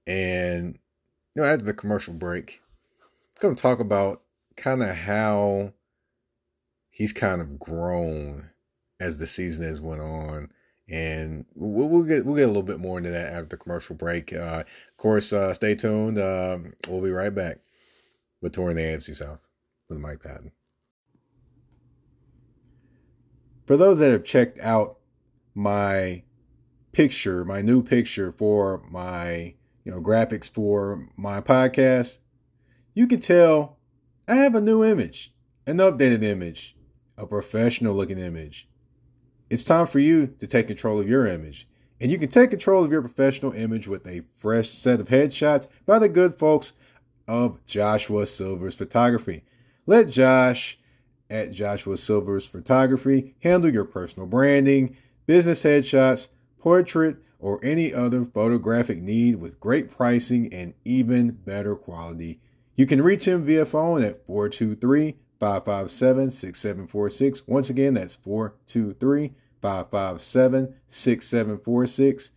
And 0.08 0.80
you 1.36 1.42
know, 1.42 1.48
after 1.48 1.66
the 1.66 1.74
commercial 1.74 2.14
break, 2.14 2.62
I'm 3.02 3.42
going 3.42 3.56
to 3.56 3.62
talk 3.62 3.80
about 3.80 4.22
kind 4.56 4.82
of 4.82 4.96
how 4.96 5.74
he's 6.90 7.14
kind 7.14 7.42
of 7.42 7.60
grown 7.60 8.50
as 9.00 9.18
the 9.18 9.28
season 9.28 9.66
has 9.66 9.80
went 9.80 10.02
on 10.02 10.50
and 10.90 11.46
we'll, 11.56 11.88
we'll, 11.88 12.04
get 12.04 12.26
we'll 12.26 12.36
get 12.36 12.46
a 12.46 12.48
little 12.48 12.64
bit 12.64 12.80
more 12.80 12.98
into 12.98 13.12
that 13.12 13.34
after 13.34 13.46
the 13.46 13.58
commercial 13.58 13.96
break. 13.96 14.34
Uh, 14.34 14.64
of 14.66 14.98
course, 14.98 15.32
uh, 15.32 15.54
stay 15.54 15.76
tuned. 15.76 16.18
Uh, 16.18 16.58
we'll 16.88 17.02
be 17.02 17.12
right 17.12 17.34
back 17.34 17.60
with 18.42 18.54
touring 18.54 18.76
the 18.76 18.82
AFC 18.82 19.16
South 19.16 19.48
with 19.88 20.00
Mike 20.00 20.22
Patton. 20.22 20.52
For 23.66 23.78
those 23.78 24.00
that 24.00 24.12
have 24.12 24.24
checked 24.24 24.58
out 24.60 24.98
my 25.54 26.24
picture, 26.92 27.46
my 27.46 27.62
new 27.62 27.84
picture 27.84 28.32
for 28.32 28.84
my 28.90 29.54
you 29.84 29.92
know 29.92 30.02
graphics 30.02 30.52
for 30.52 31.08
my 31.16 31.40
podcast, 31.40 32.20
you 32.96 33.06
can 33.06 33.20
tell 33.20 33.78
I 34.28 34.36
have 34.36 34.56
a 34.56 34.62
new 34.62 34.84
image, 34.84 35.34
an 35.68 35.78
updated 35.78 36.24
image, 36.24 36.76
a 37.18 37.28
professional 37.28 37.94
looking 37.94 38.18
image. 38.18 38.68
It's 39.50 39.64
time 39.64 39.88
for 39.88 40.00
you 40.00 40.28
to 40.40 40.46
take 40.46 40.68
control 40.68 41.00
of 41.00 41.10
your 41.10 41.26
image. 41.26 41.68
And 42.00 42.12
you 42.12 42.18
can 42.18 42.30
take 42.30 42.52
control 42.52 42.84
of 42.84 42.92
your 42.92 43.02
professional 43.02 43.52
image 43.52 43.88
with 43.88 44.06
a 44.08 44.22
fresh 44.38 44.70
set 44.70 45.02
of 45.02 45.08
headshots 45.08 45.68
by 45.86 46.00
the 46.00 46.08
good 46.08 46.36
folks 46.36 46.74
of 47.28 47.64
Joshua 47.66 48.28
Silver's 48.28 48.76
Photography. 48.76 49.44
Let 49.86 50.10
Josh 50.10 50.80
at 51.30 51.52
Joshua 51.52 51.98
Silver's 51.98 52.46
Photography 52.46 53.36
handle 53.42 53.74
your 53.74 53.86
personal 53.86 54.28
branding, 54.28 54.96
business 55.26 55.64
headshots, 55.64 56.30
portrait, 56.60 57.18
or 57.40 57.60
any 57.64 57.94
other 57.94 58.26
photographic 58.26 59.02
need 59.02 59.36
with 59.36 59.60
great 59.60 59.90
pricing 59.90 60.54
and 60.54 60.74
even 60.86 61.32
better 61.32 61.76
quality. 61.76 62.40
You 62.76 62.86
can 62.86 63.02
reach 63.02 63.28
him 63.28 63.44
via 63.44 63.66
phone 63.66 64.04
at 64.04 64.26
423 64.26 65.18
557 65.40 66.32
6746. 66.32 67.48
Once 67.48 67.70
again, 67.70 67.94
that's 67.94 68.16
423 68.16 69.34
557 69.62 70.76
6746. 70.88 72.32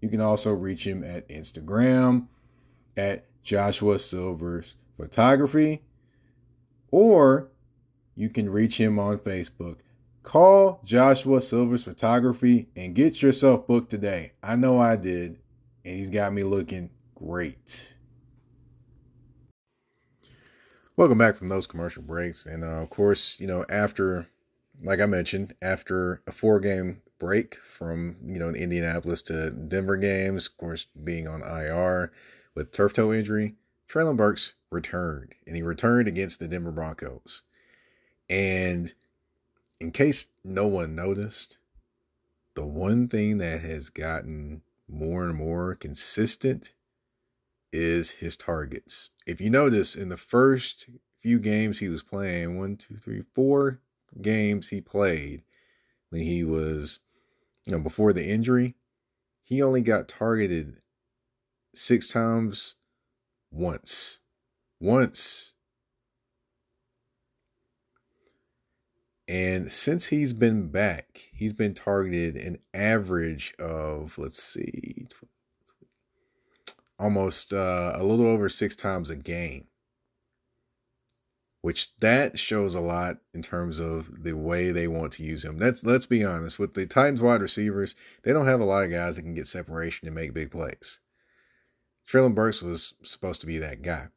You 0.00 0.08
can 0.08 0.20
also 0.20 0.52
reach 0.52 0.86
him 0.86 1.04
at 1.04 1.28
Instagram 1.28 2.26
at 2.96 3.24
Joshua 3.42 3.98
Silvers 3.98 4.76
Photography, 4.96 5.82
or 6.90 7.48
you 8.14 8.28
can 8.28 8.50
reach 8.50 8.78
him 8.78 8.98
on 8.98 9.18
Facebook. 9.18 9.78
Call 10.22 10.80
Joshua 10.84 11.40
Silvers 11.40 11.84
Photography 11.84 12.68
and 12.76 12.94
get 12.94 13.22
yourself 13.22 13.66
booked 13.66 13.90
today. 13.90 14.32
I 14.42 14.56
know 14.56 14.78
I 14.78 14.96
did, 14.96 15.38
and 15.84 15.96
he's 15.96 16.10
got 16.10 16.32
me 16.32 16.44
looking 16.44 16.90
great. 17.14 17.94
Welcome 20.94 21.16
back 21.16 21.36
from 21.36 21.48
those 21.48 21.66
commercial 21.66 22.02
breaks. 22.02 22.44
And 22.44 22.62
uh, 22.62 22.82
of 22.82 22.90
course, 22.90 23.40
you 23.40 23.46
know, 23.46 23.64
after, 23.70 24.26
like 24.82 25.00
I 25.00 25.06
mentioned, 25.06 25.54
after 25.62 26.20
a 26.26 26.32
four 26.32 26.60
game 26.60 27.00
break 27.18 27.54
from, 27.54 28.16
you 28.22 28.38
know, 28.38 28.50
Indianapolis 28.50 29.22
to 29.22 29.50
Denver 29.52 29.96
games, 29.96 30.48
of 30.48 30.58
course, 30.58 30.84
being 31.02 31.26
on 31.26 31.40
IR 31.40 32.12
with 32.54 32.72
turf 32.72 32.92
toe 32.92 33.10
injury, 33.10 33.54
Treylon 33.88 34.18
Burks 34.18 34.56
returned. 34.70 35.34
And 35.46 35.56
he 35.56 35.62
returned 35.62 36.08
against 36.08 36.40
the 36.40 36.46
Denver 36.46 36.70
Broncos. 36.70 37.42
And 38.28 38.92
in 39.80 39.92
case 39.92 40.26
no 40.44 40.66
one 40.66 40.94
noticed, 40.94 41.56
the 42.52 42.66
one 42.66 43.08
thing 43.08 43.38
that 43.38 43.62
has 43.62 43.88
gotten 43.88 44.60
more 44.88 45.24
and 45.24 45.34
more 45.34 45.74
consistent 45.74 46.74
is 47.72 48.10
his 48.10 48.36
targets. 48.36 49.10
If 49.26 49.40
you 49.40 49.50
notice, 49.50 49.96
in 49.96 50.08
the 50.08 50.16
first 50.16 50.88
few 51.18 51.38
games 51.38 51.78
he 51.78 51.88
was 51.88 52.02
playing, 52.02 52.58
one, 52.58 52.76
two, 52.76 52.96
three, 52.96 53.22
four 53.34 53.80
games 54.20 54.68
he 54.68 54.80
played 54.80 55.42
when 56.10 56.20
he 56.20 56.44
was, 56.44 56.98
you 57.64 57.72
know, 57.72 57.78
before 57.78 58.12
the 58.12 58.26
injury, 58.26 58.74
he 59.42 59.62
only 59.62 59.80
got 59.80 60.08
targeted 60.08 60.80
six 61.74 62.08
times 62.08 62.76
once. 63.50 64.20
Once. 64.80 65.54
And 69.28 69.70
since 69.70 70.06
he's 70.06 70.32
been 70.32 70.68
back, 70.68 71.30
he's 71.32 71.54
been 71.54 71.72
targeted 71.72 72.36
an 72.36 72.58
average 72.74 73.54
of, 73.58 74.18
let's 74.18 74.42
see, 74.42 75.06
almost 77.02 77.52
uh, 77.52 77.92
a 77.96 78.04
little 78.04 78.26
over 78.26 78.48
six 78.48 78.76
times 78.76 79.10
a 79.10 79.16
game. 79.16 79.66
Which 81.60 81.94
that 81.96 82.38
shows 82.38 82.74
a 82.74 82.80
lot 82.80 83.18
in 83.34 83.42
terms 83.42 83.78
of 83.78 84.22
the 84.24 84.34
way 84.34 84.70
they 84.70 84.88
want 84.88 85.12
to 85.14 85.22
use 85.22 85.44
him. 85.44 85.58
That's 85.58 85.84
let's 85.84 86.06
be 86.06 86.24
honest 86.24 86.58
with 86.58 86.74
the 86.74 86.86
Titans 86.86 87.20
wide 87.20 87.40
receivers, 87.40 87.94
they 88.22 88.32
don't 88.32 88.46
have 88.46 88.60
a 88.60 88.64
lot 88.64 88.84
of 88.84 88.90
guys 88.90 89.16
that 89.16 89.22
can 89.22 89.34
get 89.34 89.46
separation 89.46 90.08
and 90.08 90.14
make 90.14 90.34
big 90.34 90.50
plays. 90.50 91.00
Treylon 92.08 92.34
Burks 92.34 92.62
was 92.62 92.94
supposed 93.02 93.40
to 93.42 93.46
be 93.46 93.58
that 93.58 93.82
guy. 93.82 94.08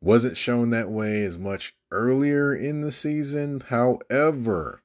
Wasn't 0.00 0.36
shown 0.36 0.70
that 0.70 0.90
way 0.90 1.22
as 1.22 1.38
much 1.38 1.74
earlier 1.90 2.54
in 2.54 2.80
the 2.80 2.90
season. 2.90 3.60
However, 3.60 4.82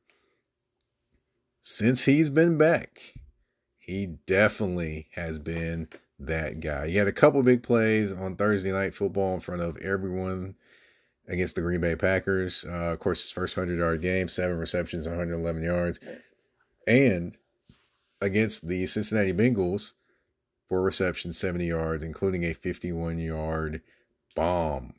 since 1.60 2.06
he's 2.06 2.30
been 2.30 2.58
back, 2.58 3.14
he 3.78 4.06
definitely 4.06 5.08
has 5.14 5.38
been 5.38 5.90
that 6.20 6.60
guy. 6.60 6.88
He 6.88 6.98
had 6.98 7.08
a 7.08 7.12
couple 7.12 7.42
big 7.44 7.64
plays 7.64 8.12
on 8.12 8.36
Thursday 8.36 8.72
night 8.72 8.94
football 8.94 9.36
in 9.36 9.40
front 9.40 9.62
of 9.62 9.78
everyone 9.78 10.56
against 11.28 11.56
the 11.56 11.62
Green 11.62 11.82
Bay 11.82 11.96
Packers. 11.96 12.66
Uh, 12.68 12.92
of 12.94 13.00
course, 13.00 13.22
his 13.22 13.32
first 13.32 13.56
100 13.56 13.78
yard 13.78 14.02
game, 14.02 14.28
seven 14.28 14.58
receptions, 14.58 15.08
111 15.08 15.64
yards. 15.64 16.00
And 16.88 17.38
against 18.22 18.68
the 18.68 18.86
Cincinnati 18.88 19.34
Bengals, 19.34 19.94
four 20.68 20.82
receptions, 20.82 21.38
70 21.38 21.68
yards, 21.68 22.04
including 22.04 22.44
a 22.46 22.54
51 22.54 23.20
yard 23.20 23.82
bomb. 24.36 24.94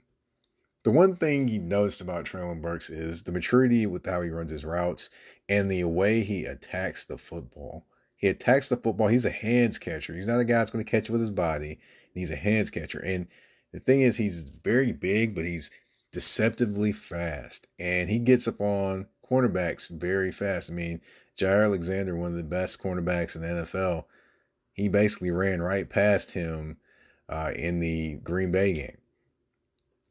The 0.85 0.91
one 0.93 1.17
thing 1.17 1.49
you 1.49 1.59
noticed 1.59 2.01
about 2.01 2.25
Treylon 2.25 2.63
Burks 2.63 2.89
is 2.89 3.23
the 3.23 3.33
maturity 3.33 3.87
with 3.87 4.07
how 4.07 4.23
he 4.23 4.31
runs 4.31 4.51
his 4.51 4.65
routes 4.65 5.11
and 5.49 5.71
the 5.71 5.85
way 5.85 6.23
he 6.23 6.45
attacks 6.45 7.05
the 7.05 7.19
football. 7.19 7.85
He 8.19 8.27
attacks 8.27 8.69
the 8.69 8.77
football. 8.77 9.07
He's 9.07 9.25
a 9.25 9.31
hands 9.31 9.79
catcher. 9.79 10.15
He's 10.15 10.27
not 10.27 10.41
a 10.41 10.45
guy 10.45 10.59
that's 10.59 10.73
going 10.73 10.85
to 10.85 10.91
catch 10.91 11.09
it 11.09 11.13
with 11.13 11.21
his 11.21 11.31
body. 11.31 11.79
He's 12.13 12.33
a 12.33 12.37
hands 12.37 12.69
catcher. 12.69 12.99
And 12.99 13.29
the 13.73 13.81
thing 13.81 14.01
is, 14.01 14.17
he's 14.17 14.49
very 14.49 14.93
big, 14.93 15.35
but 15.35 15.45
he's 15.45 15.71
deceptively 16.11 16.91
fast. 16.91 17.69
And 17.79 18.11
he 18.11 18.19
gets 18.19 18.49
up 18.49 18.61
on 18.61 19.07
cornerbacks 19.29 19.89
very 19.89 20.33
fast. 20.33 20.69
I 20.69 20.75
mean, 20.75 21.01
Jaire 21.39 21.65
Alexander, 21.65 22.17
one 22.17 22.31
of 22.31 22.37
the 22.37 22.43
best 22.43 22.83
cornerbacks 22.83 23.37
in 23.37 23.43
the 23.43 23.63
NFL, 23.63 24.05
he 24.73 24.89
basically 24.89 25.31
ran 25.31 25.63
right 25.63 25.89
past 25.89 26.33
him 26.33 26.77
uh, 27.29 27.53
in 27.55 27.79
the 27.79 28.15
Green 28.17 28.51
Bay 28.51 28.73
game. 28.73 28.99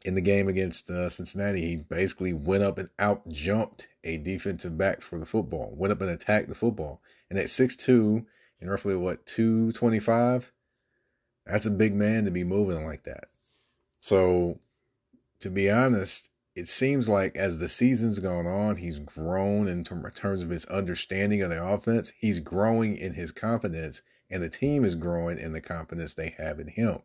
In 0.06 0.16
the 0.16 0.22
game 0.22 0.48
against 0.48 0.90
uh, 0.90 1.10
Cincinnati, 1.10 1.62
he 1.62 1.76
basically 1.76 2.32
went 2.32 2.64
up 2.64 2.78
and 2.78 2.90
out 3.00 3.28
jumped 3.30 3.88
a 4.04 4.18
defensive 4.18 4.78
back 4.78 5.02
for 5.02 5.20
the 5.20 5.26
football, 5.26 5.74
went 5.76 5.92
up 5.92 6.02
and 6.02 6.10
attacked 6.10 6.48
the 6.48 6.56
football. 6.56 7.02
And 7.30 7.38
at 7.38 7.48
6'2 7.48 8.26
and 8.62 8.70
roughly 8.70 8.96
what, 8.96 9.26
225, 9.26 10.54
that's 11.46 11.66
a 11.66 11.72
big 11.72 11.94
man 11.94 12.26
to 12.26 12.32
be 12.32 12.44
moving 12.44 12.86
like 12.86 13.04
that. 13.04 13.30
So 14.00 14.60
to 15.40 15.50
be 15.50 15.70
honest, 15.70 16.30
it 16.56 16.68
seems 16.68 17.08
like 17.08 17.36
as 17.36 17.60
the 17.60 17.70
season's 17.70 18.18
gone 18.18 18.48
on, 18.48 18.78
he's 18.78 19.00
grown 19.00 19.68
in 19.68 19.84
terms 19.84 20.44
of 20.44 20.50
his 20.50 20.66
understanding 20.66 21.42
of 21.42 21.52
the 21.52 21.64
offense. 21.64 22.12
He's 22.18 22.40
growing 22.40 22.98
in 22.98 23.14
his 23.14 23.32
confidence, 23.32 24.02
and 24.30 24.42
the 24.42 24.50
team 24.50 24.84
is 24.84 24.96
growing 24.96 25.38
in 25.38 25.52
the 25.52 25.62
confidence 25.62 26.16
they 26.16 26.30
have 26.30 26.60
in 26.60 26.68
him, 26.68 27.00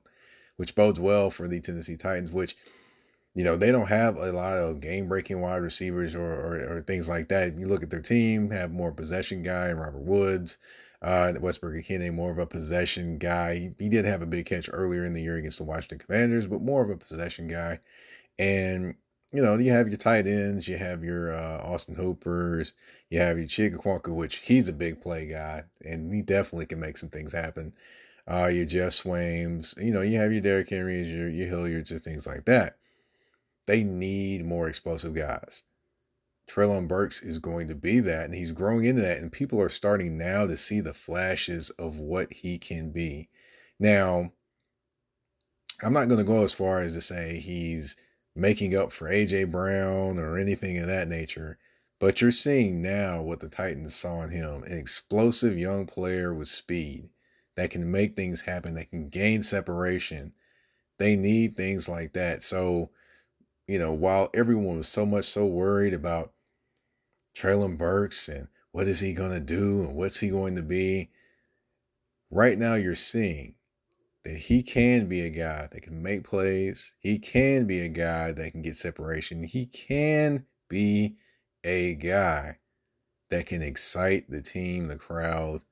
which 0.57 0.75
bodes 0.75 0.99
well 0.99 1.31
for 1.31 1.49
the 1.49 1.61
Tennessee 1.61 1.97
Titans, 1.97 2.33
which, 2.33 2.57
you 3.35 3.45
know, 3.45 3.57
they 3.57 3.73
don't 3.73 3.89
have 3.89 4.17
a 4.17 4.33
lot 4.33 4.59
of 4.59 4.81
game 4.81 5.09
breaking 5.09 5.41
wide 5.41 5.63
receivers 5.63 6.15
or, 6.15 6.21
or, 6.21 6.77
or, 6.77 6.81
things 6.83 7.09
like 7.09 7.29
that. 7.29 7.57
You 7.59 7.67
look 7.67 7.83
at 7.83 7.91
their 7.91 8.01
team, 8.01 8.51
have 8.51 8.73
more 8.73 8.93
possession 8.93 9.43
guy, 9.43 9.73
Robert 9.73 10.03
Woods. 10.03 10.59
Uh, 11.01 11.33
Westbrook 11.41 11.75
Ikhine, 11.75 12.15
more 12.15 12.31
of 12.31 12.39
a 12.39 12.47
possession 12.47 13.19
guy. 13.19 13.57
He, 13.57 13.71
he 13.77 13.89
did 13.89 14.05
have 14.05 14.23
a 14.23 14.27
big 14.27 14.47
catch 14.47 14.71
earlier 14.73 15.05
in 15.05 15.13
the 15.13 15.21
year 15.21 15.37
against 15.37 15.59
the 15.59 15.65
Washington 15.65 15.99
Commanders, 15.99 16.47
but 16.47 16.63
more 16.63 16.81
of 16.81 16.91
a 16.91 16.97
possession 16.97 17.49
guy. 17.49 17.81
And 18.39 18.95
you 19.33 19.43
know, 19.43 19.57
you 19.57 19.73
have 19.73 19.89
your 19.89 19.97
tight 19.97 20.27
ends, 20.27 20.69
you 20.69 20.77
have 20.77 21.03
your 21.03 21.33
uh, 21.35 21.59
Austin 21.65 21.95
Hoopers, 21.95 22.75
you 23.09 23.19
have 23.19 23.39
your 23.39 23.47
Chig 23.47 24.07
which 24.15 24.37
he's 24.37 24.69
a 24.69 24.73
big 24.73 25.01
play 25.01 25.27
guy, 25.27 25.65
and 25.85 26.13
he 26.13 26.23
definitely 26.23 26.67
can 26.67 26.79
make 26.81 26.99
some 26.99 27.09
things 27.09 27.33
happen. 27.33 27.73
Uh, 28.29 28.49
your 28.49 28.67
Jeff 28.67 28.93
Swains, 28.93 29.75
you 29.79 29.91
know, 29.91 30.03
you 30.03 30.19
have 30.19 30.33
your 30.33 30.43
Derrick 30.43 30.69
Henrys, 30.69 31.09
your 31.09 31.29
your 31.29 31.49
Hilliards, 31.49 31.91
and 31.91 32.03
things 32.03 32.27
like 32.27 32.45
that. 32.45 32.77
They 33.67 33.85
need 33.85 34.45
more 34.45 34.69
explosive 34.69 35.15
guys. 35.15 35.65
Treylon 36.49 36.89
Burks 36.89 37.23
is 37.23 37.39
going 37.39 37.69
to 37.69 37.75
be 37.75 38.01
that, 38.01 38.25
and 38.25 38.35
he's 38.35 38.53
growing 38.53 38.85
into 38.85 39.03
that, 39.03 39.19
and 39.19 39.31
people 39.31 39.61
are 39.61 39.69
starting 39.69 40.19
now 40.19 40.47
to 40.47 40.57
see 40.57 40.81
the 40.81 40.93
flashes 40.93 41.71
of 41.71 41.99
what 41.99 42.33
he 42.33 42.59
can 42.59 42.91
be. 42.91 43.29
Now, 43.79 44.33
I'm 45.83 45.93
not 45.93 46.09
going 46.09 46.19
to 46.19 46.25
go 46.25 46.45
as 46.45 46.53
far 46.53 46.81
as 46.81 46.95
to 46.95 47.01
say 47.01 47.39
he's 47.39 47.97
making 48.35 48.75
up 48.75 48.93
for 48.93 49.09
AJ 49.09 49.51
Brown 49.51 50.19
or 50.19 50.39
anything 50.39 50.79
of 50.79 50.87
that 50.87 51.09
nature. 51.09 51.59
But 51.99 52.21
you're 52.21 52.31
seeing 52.33 52.83
now 52.83 53.23
what 53.23 53.41
the 53.41 53.49
Titans 53.49 53.95
saw 53.95 54.23
in 54.23 54.31
him 54.31 54.65
an 54.65 54.77
explosive 54.77 55.57
young 55.57 55.87
player 55.87 56.35
with 56.35 56.49
speed 56.49 57.11
that 57.55 57.71
can 57.71 57.91
make 57.91 58.17
things 58.17 58.41
happen, 58.41 58.75
that 58.75 58.91
can 58.91 59.09
gain 59.09 59.43
separation. 59.43 60.33
They 60.99 61.17
need 61.17 61.57
things 61.57 61.89
like 61.89 62.13
that. 62.15 62.43
So, 62.43 62.91
you 63.73 63.79
know, 63.79 63.95
while 63.95 64.29
everyone 64.35 64.77
was 64.77 64.87
so 64.87 65.07
much 65.07 65.25
so 65.25 65.47
worried 65.47 65.95
about 65.95 66.35
Treylon 67.35 67.79
Burks 67.79 68.29
and 68.29 68.49
what 68.71 68.87
is 68.87 69.01
he 69.01 69.15
going 69.15 69.31
to 69.31 69.41
do 69.41 69.81
and 69.81 69.95
what's 69.95 70.21
he 70.21 70.29
going 70.29 70.57
to 70.57 70.63
be, 70.63 71.09
right 72.31 72.59
now 72.59 72.75
you're 72.75 72.95
seeing 72.95 73.55
that 74.27 74.37
he 74.37 74.63
can 74.63 75.07
be 75.07 75.23
a 75.23 75.31
guy 75.31 75.71
that 75.73 75.81
can 75.81 76.03
make 76.03 76.23
plays. 76.23 76.97
He 76.99 77.19
can 77.19 77.67
be 77.67 77.81
a 77.81 77.89
guy 77.89 78.33
that 78.33 78.51
can 78.51 78.61
get 78.61 78.77
separation. 78.77 79.43
He 79.43 79.65
can 79.65 80.45
be 80.69 81.17
a 81.65 81.95
guy 81.95 82.59
that 83.31 83.47
can 83.47 83.63
excite 83.63 84.31
the 84.31 84.43
team, 84.43 84.89
the 84.89 84.97
crowd, 84.97 85.63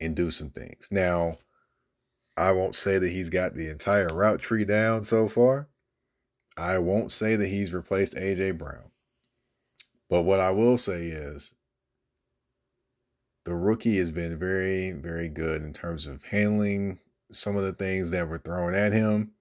and 0.00 0.16
do 0.16 0.30
some 0.30 0.48
things. 0.48 0.88
Now, 0.90 1.36
I 2.38 2.52
won't 2.52 2.74
say 2.74 2.96
that 2.96 3.10
he's 3.10 3.28
got 3.28 3.54
the 3.54 3.68
entire 3.68 4.08
route 4.08 4.40
tree 4.40 4.64
down 4.64 5.04
so 5.04 5.28
far. 5.28 5.68
I 6.56 6.78
won't 6.78 7.10
say 7.10 7.36
that 7.36 7.48
he's 7.48 7.72
replaced 7.72 8.14
AJ 8.14 8.58
Brown. 8.58 8.90
But 10.08 10.22
what 10.22 10.40
I 10.40 10.50
will 10.50 10.76
say 10.76 11.06
is 11.06 11.54
the 13.44 13.54
rookie 13.54 13.98
has 13.98 14.10
been 14.10 14.38
very, 14.38 14.92
very 14.92 15.28
good 15.28 15.62
in 15.62 15.72
terms 15.72 16.06
of 16.06 16.22
handling 16.24 16.98
some 17.30 17.56
of 17.56 17.62
the 17.64 17.72
things 17.72 18.10
that 18.10 18.28
were 18.28 18.38
thrown 18.38 18.74
at 18.74 18.92
him 18.92 19.32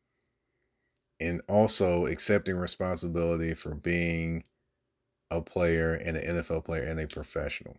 and 1.19 1.41
also 1.47 2.07
accepting 2.07 2.55
responsibility 2.57 3.53
for 3.53 3.75
being 3.75 4.43
a 5.29 5.41
player 5.41 5.93
and 5.93 6.17
an 6.17 6.37
NFL 6.37 6.65
player 6.65 6.83
and 6.83 6.99
a 6.99 7.07
professional. 7.07 7.77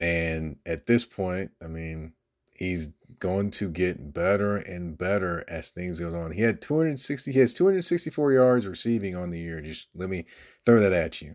And 0.00 0.56
at 0.66 0.86
this 0.86 1.04
point, 1.04 1.52
I 1.62 1.68
mean, 1.68 2.12
he's 2.58 2.90
going 3.18 3.50
to 3.50 3.68
get 3.68 4.12
better 4.12 4.56
and 4.56 4.96
better 4.96 5.44
as 5.48 5.70
things 5.70 5.98
go 5.98 6.14
on. 6.14 6.32
He 6.32 6.42
had 6.42 6.60
260, 6.60 7.32
he 7.32 7.38
has 7.38 7.54
264 7.54 8.32
yards 8.32 8.66
receiving 8.66 9.16
on 9.16 9.30
the 9.30 9.40
year. 9.40 9.60
Just 9.60 9.88
let 9.94 10.10
me 10.10 10.26
throw 10.66 10.78
that 10.80 10.92
at 10.92 11.22
you. 11.22 11.34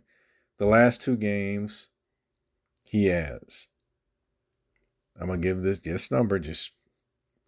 The 0.60 0.66
last 0.66 1.02
two 1.02 1.18
games, 1.18 1.90
he 2.88 3.08
has. 3.08 3.68
I'm 5.20 5.28
gonna 5.28 5.42
give 5.42 5.62
this 5.62 5.80
this 5.80 6.10
number 6.12 6.40
just 6.40 6.74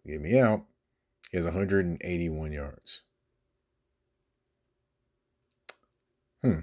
Get 0.06 0.20
me 0.20 0.38
out. 0.38 0.64
He 1.30 1.36
has 1.36 1.44
181 1.44 2.52
yards. 2.52 3.02
Hmm. 6.42 6.60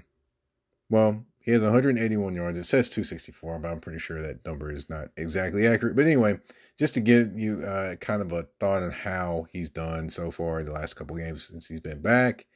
Well, 0.88 1.26
he 1.44 1.50
has 1.50 1.60
181 1.60 2.34
yards. 2.34 2.56
It 2.56 2.64
says 2.64 2.88
264, 2.88 3.58
but 3.58 3.70
I'm 3.70 3.78
pretty 3.78 3.98
sure 3.98 4.22
that 4.22 4.46
number 4.46 4.72
is 4.72 4.88
not 4.88 5.08
exactly 5.18 5.66
accurate. 5.66 5.94
But 5.94 6.06
anyway, 6.06 6.40
just 6.78 6.94
to 6.94 7.00
give 7.00 7.38
you 7.38 7.60
uh, 7.62 7.96
kind 7.96 8.22
of 8.22 8.32
a 8.32 8.48
thought 8.58 8.82
on 8.82 8.90
how 8.90 9.46
he's 9.52 9.68
done 9.68 10.08
so 10.08 10.30
far 10.30 10.60
in 10.60 10.66
the 10.66 10.72
last 10.72 10.94
couple 10.94 11.16
games 11.16 11.44
since 11.44 11.68
he's 11.68 11.80
been 11.80 12.00
back. 12.00 12.46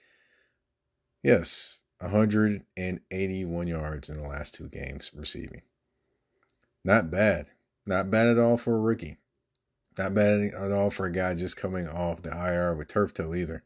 Yes, 1.23 1.83
181 2.01 3.67
yards 3.67 4.09
in 4.09 4.23
the 4.23 4.27
last 4.27 4.55
two 4.55 4.69
games 4.69 5.11
receiving. 5.15 5.61
Not 6.83 7.11
bad. 7.11 7.49
Not 7.85 8.11
bad 8.11 8.29
at 8.29 8.39
all 8.39 8.57
for 8.57 8.75
a 8.75 8.81
rookie. 8.81 9.19
Not 9.99 10.15
bad 10.15 10.55
at 10.55 10.73
all 10.73 10.89
for 10.89 11.05
a 11.05 11.13
guy 11.13 11.35
just 11.35 11.59
coming 11.59 11.87
off 11.87 12.23
the 12.23 12.31
IR 12.31 12.75
with 12.75 12.89
turf 12.89 13.13
toe 13.13 13.35
either. 13.35 13.65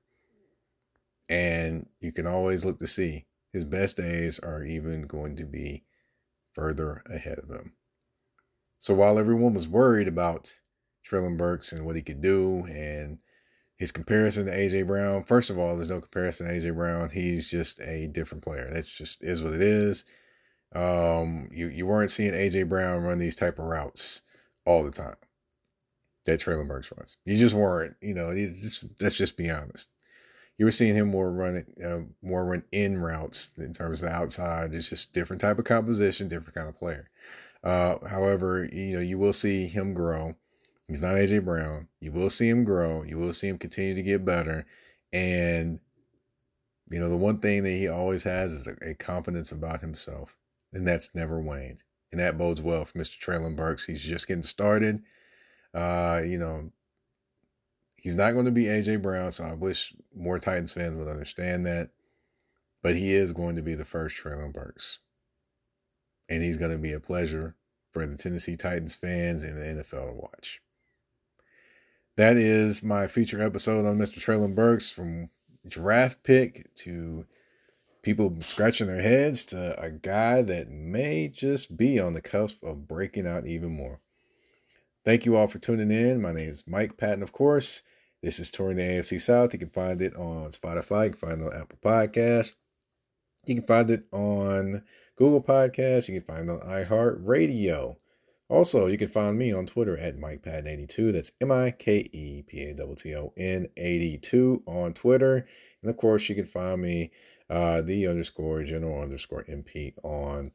And 1.30 1.86
you 2.00 2.10
can 2.10 2.26
always 2.26 2.64
look 2.64 2.80
to 2.80 2.88
see 2.88 3.26
his 3.52 3.64
best 3.64 3.96
days 3.96 4.38
are 4.38 4.64
even 4.64 5.02
going 5.02 5.36
to 5.36 5.44
be 5.44 5.84
further 6.52 7.02
ahead 7.06 7.38
of 7.38 7.50
him. 7.50 7.74
So 8.78 8.94
while 8.94 9.18
everyone 9.18 9.54
was 9.54 9.68
worried 9.68 10.08
about 10.08 10.52
Treylon 11.08 11.36
Burks 11.36 11.72
and 11.72 11.84
what 11.86 11.96
he 11.96 12.02
could 12.02 12.20
do 12.20 12.66
and 12.66 13.18
his 13.76 13.92
comparison 13.92 14.46
to 14.46 14.52
AJ 14.52 14.86
Brown, 14.86 15.24
first 15.24 15.50
of 15.50 15.58
all, 15.58 15.76
there's 15.76 15.88
no 15.88 16.00
comparison 16.00 16.46
to 16.46 16.52
AJ 16.52 16.74
Brown. 16.74 17.10
He's 17.10 17.48
just 17.48 17.80
a 17.80 18.08
different 18.08 18.42
player. 18.42 18.68
That's 18.70 18.96
just 18.96 19.22
is 19.22 19.42
what 19.42 19.52
it 19.54 19.62
is. 19.62 20.04
Um, 20.74 21.48
you 21.52 21.68
you 21.68 21.86
weren't 21.86 22.10
seeing 22.10 22.32
AJ 22.32 22.68
Brown 22.68 23.02
run 23.02 23.18
these 23.18 23.36
type 23.36 23.58
of 23.58 23.66
routes 23.66 24.22
all 24.64 24.82
the 24.82 24.90
time. 24.90 25.16
That 26.24 26.40
Treylon 26.40 26.68
Burks 26.68 26.92
runs. 26.96 27.16
You 27.24 27.36
just 27.36 27.54
weren't. 27.54 27.96
You 28.00 28.14
know, 28.14 28.34
just, 28.34 28.84
let's 29.00 29.16
just 29.16 29.36
be 29.36 29.50
honest. 29.50 29.88
You 30.58 30.66
were 30.66 30.70
seeing 30.70 30.94
him 30.94 31.08
more 31.08 31.32
run 31.32 31.64
uh, 31.84 32.00
more 32.22 32.44
run 32.44 32.62
in 32.72 32.98
routes 32.98 33.50
in 33.58 33.72
terms 33.72 34.02
of 34.02 34.08
the 34.08 34.14
outside. 34.14 34.74
It's 34.74 34.90
just 34.90 35.12
different 35.12 35.40
type 35.40 35.58
of 35.58 35.64
composition, 35.64 36.28
different 36.28 36.54
kind 36.54 36.68
of 36.68 36.76
player. 36.76 37.08
Uh, 37.64 37.98
however, 38.06 38.68
you 38.72 38.96
know, 38.96 39.00
you 39.00 39.18
will 39.18 39.32
see 39.32 39.66
him 39.66 39.94
grow. 39.94 40.34
He's 40.88 41.02
not 41.02 41.14
AJ 41.14 41.44
Brown. 41.44 41.88
You 42.00 42.12
will 42.12 42.30
see 42.30 42.48
him 42.48 42.64
grow. 42.64 43.02
You 43.02 43.16
will 43.16 43.32
see 43.32 43.48
him 43.48 43.58
continue 43.58 43.94
to 43.94 44.02
get 44.02 44.24
better. 44.24 44.66
And, 45.12 45.78
you 46.90 46.98
know, 46.98 47.08
the 47.08 47.16
one 47.16 47.38
thing 47.38 47.62
that 47.62 47.70
he 47.70 47.88
always 47.88 48.22
has 48.24 48.52
is 48.52 48.66
a, 48.66 48.90
a 48.90 48.94
confidence 48.94 49.52
about 49.52 49.80
himself. 49.80 50.36
And 50.72 50.86
that's 50.86 51.14
never 51.14 51.40
waned. 51.40 51.82
And 52.10 52.20
that 52.20 52.36
bodes 52.36 52.60
well 52.60 52.84
for 52.84 52.98
Mr. 52.98 53.18
Treylon 53.18 53.56
Burks. 53.56 53.86
He's 53.86 54.02
just 54.02 54.28
getting 54.28 54.42
started. 54.42 55.02
Uh, 55.72 56.22
you 56.26 56.38
know, 56.38 56.70
he's 58.02 58.14
not 58.14 58.34
going 58.34 58.44
to 58.44 58.50
be 58.50 58.64
AJ 58.64 59.00
Brown, 59.00 59.32
so 59.32 59.44
I 59.44 59.54
wish 59.54 59.94
more 60.14 60.38
Titans 60.38 60.72
fans 60.72 60.98
would 60.98 61.08
understand 61.08 61.64
that. 61.64 61.88
But 62.82 62.96
he 62.96 63.14
is 63.14 63.32
going 63.32 63.56
to 63.56 63.62
be 63.62 63.74
the 63.74 63.84
first 63.84 64.16
Treylon 64.16 64.52
Burks 64.52 64.98
and 66.32 66.42
he's 66.42 66.56
going 66.56 66.72
to 66.72 66.78
be 66.78 66.92
a 66.92 67.00
pleasure 67.00 67.54
for 67.90 68.06
the 68.06 68.16
Tennessee 68.16 68.56
Titans 68.56 68.94
fans 68.94 69.42
and 69.42 69.58
the 69.58 69.82
NFL 69.82 70.08
to 70.08 70.12
watch. 70.14 70.62
That 72.16 72.38
is 72.38 72.82
my 72.82 73.06
feature 73.06 73.42
episode 73.42 73.84
on 73.84 73.98
Mr. 73.98 74.18
Treylon 74.18 74.54
Burks 74.54 74.90
from 74.90 75.28
draft 75.68 76.22
pick 76.22 76.72
to 76.76 77.26
people 78.02 78.34
scratching 78.40 78.86
their 78.86 79.02
heads 79.02 79.44
to 79.46 79.78
a 79.80 79.90
guy 79.90 80.40
that 80.40 80.70
may 80.70 81.28
just 81.28 81.76
be 81.76 82.00
on 82.00 82.14
the 82.14 82.22
cusp 82.22 82.62
of 82.64 82.88
breaking 82.88 83.26
out 83.26 83.46
even 83.46 83.76
more. 83.76 84.00
Thank 85.04 85.26
you 85.26 85.36
all 85.36 85.48
for 85.48 85.58
tuning 85.58 85.90
in. 85.90 86.22
My 86.22 86.32
name 86.32 86.48
is 86.48 86.64
Mike 86.66 86.96
Patton, 86.96 87.22
of 87.22 87.32
course. 87.32 87.82
This 88.22 88.38
is 88.38 88.52
Touring 88.52 88.76
the 88.76 88.84
AFC 88.84 89.20
South. 89.20 89.52
You 89.52 89.58
can 89.58 89.70
find 89.70 90.00
it 90.00 90.14
on 90.14 90.50
Spotify. 90.52 91.06
You 91.06 91.10
can 91.10 91.18
find 91.18 91.42
it 91.42 91.46
on 91.46 91.60
Apple 91.60 91.78
Podcasts. 91.82 92.52
You 93.46 93.56
can 93.56 93.64
find 93.64 93.90
it 93.90 94.04
on 94.12 94.84
Google 95.16 95.42
Podcasts. 95.42 96.08
You 96.08 96.20
can 96.20 96.26
find 96.26 96.48
it 96.48 96.52
on 96.52 96.60
iHeartRadio. 96.60 97.96
Also, 98.48 98.86
you 98.86 98.96
can 98.96 99.08
find 99.08 99.36
me 99.36 99.52
on 99.52 99.66
Twitter 99.66 99.98
at 99.98 100.18
MikePatton82. 100.18 101.12
That's 101.12 101.32
M 101.40 101.50
I 101.50 101.72
K 101.72 102.08
E 102.12 102.42
P 102.46 102.60
A 102.62 102.74
T 102.74 102.94
T 102.96 103.16
O 103.16 103.32
N 103.36 103.66
82 103.76 104.62
on 104.66 104.94
Twitter. 104.94 105.44
And 105.82 105.90
of 105.90 105.96
course, 105.96 106.28
you 106.28 106.36
can 106.36 106.46
find 106.46 106.80
me 106.80 107.10
uh, 107.50 107.82
the 107.82 108.06
underscore 108.06 108.62
general 108.62 109.02
underscore 109.02 109.44
MP 109.50 109.94
on 110.04 110.52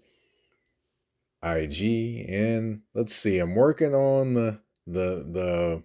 IG. 1.43 2.30
And 2.30 2.84
let's 2.95 3.13
see, 3.13 3.39
I'm 3.39 3.56
working 3.56 3.93
on 3.93 4.36
the 4.36 4.62
the 4.86 5.25
the 5.30 5.84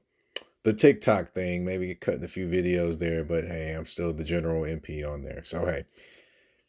the 0.65 0.73
TikTok 0.73 1.33
thing, 1.33 1.65
maybe 1.65 1.95
cutting 1.95 2.25
a 2.25 2.29
few 2.29 2.47
videos 2.47 2.99
there, 2.99 3.25
but 3.25 3.45
hey, 3.45 3.75
I'm 3.77 3.87
still 3.87 4.13
the 4.13 4.25
general 4.25 4.63
MP 4.63 5.09
on 5.09 5.23
there. 5.23 5.43
So 5.43 5.65
hey, 5.65 5.85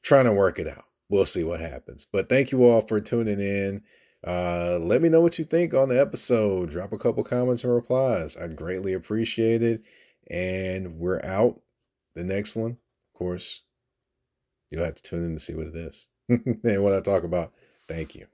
trying 0.02 0.26
to 0.26 0.34
work 0.34 0.60
it 0.60 0.68
out. 0.68 0.86
We'll 1.10 1.26
see 1.26 1.44
what 1.44 1.60
happens. 1.60 2.08
But 2.12 2.30
thank 2.30 2.52
you 2.52 2.64
all 2.64 2.82
for 2.82 3.00
tuning 3.00 3.40
in. 3.40 3.84
Uh, 4.26 4.80
let 4.82 5.02
me 5.02 5.10
know 5.10 5.22
what 5.22 5.38
you 5.38 5.46
think 5.46 5.74
on 5.74 5.90
the 5.90 6.00
episode. 6.00 6.72
Drop 6.72 6.94
a 6.94 6.98
couple 6.98 7.24
comments 7.24 7.64
and 7.64 7.74
replies. 7.74 8.38
I'd 8.38 8.56
greatly 8.56 8.94
appreciate 8.94 9.62
it. 9.62 9.84
And 10.30 10.98
we're 10.98 11.22
out. 11.24 11.60
The 12.16 12.24
next 12.24 12.56
one, 12.56 12.72
of 12.72 13.18
course, 13.18 13.62
you'll 14.70 14.86
have 14.86 14.94
to 14.96 15.04
tune 15.04 15.26
in 15.26 15.34
to 15.34 15.40
see 15.40 15.56
what 15.56 15.68
it 15.68 15.76
is 15.76 16.08
and 16.30 16.84
what 16.84 16.94
I 16.94 17.02
talk 17.02 17.24
about. 17.24 17.54
Thank 17.88 18.16
you. 18.16 18.33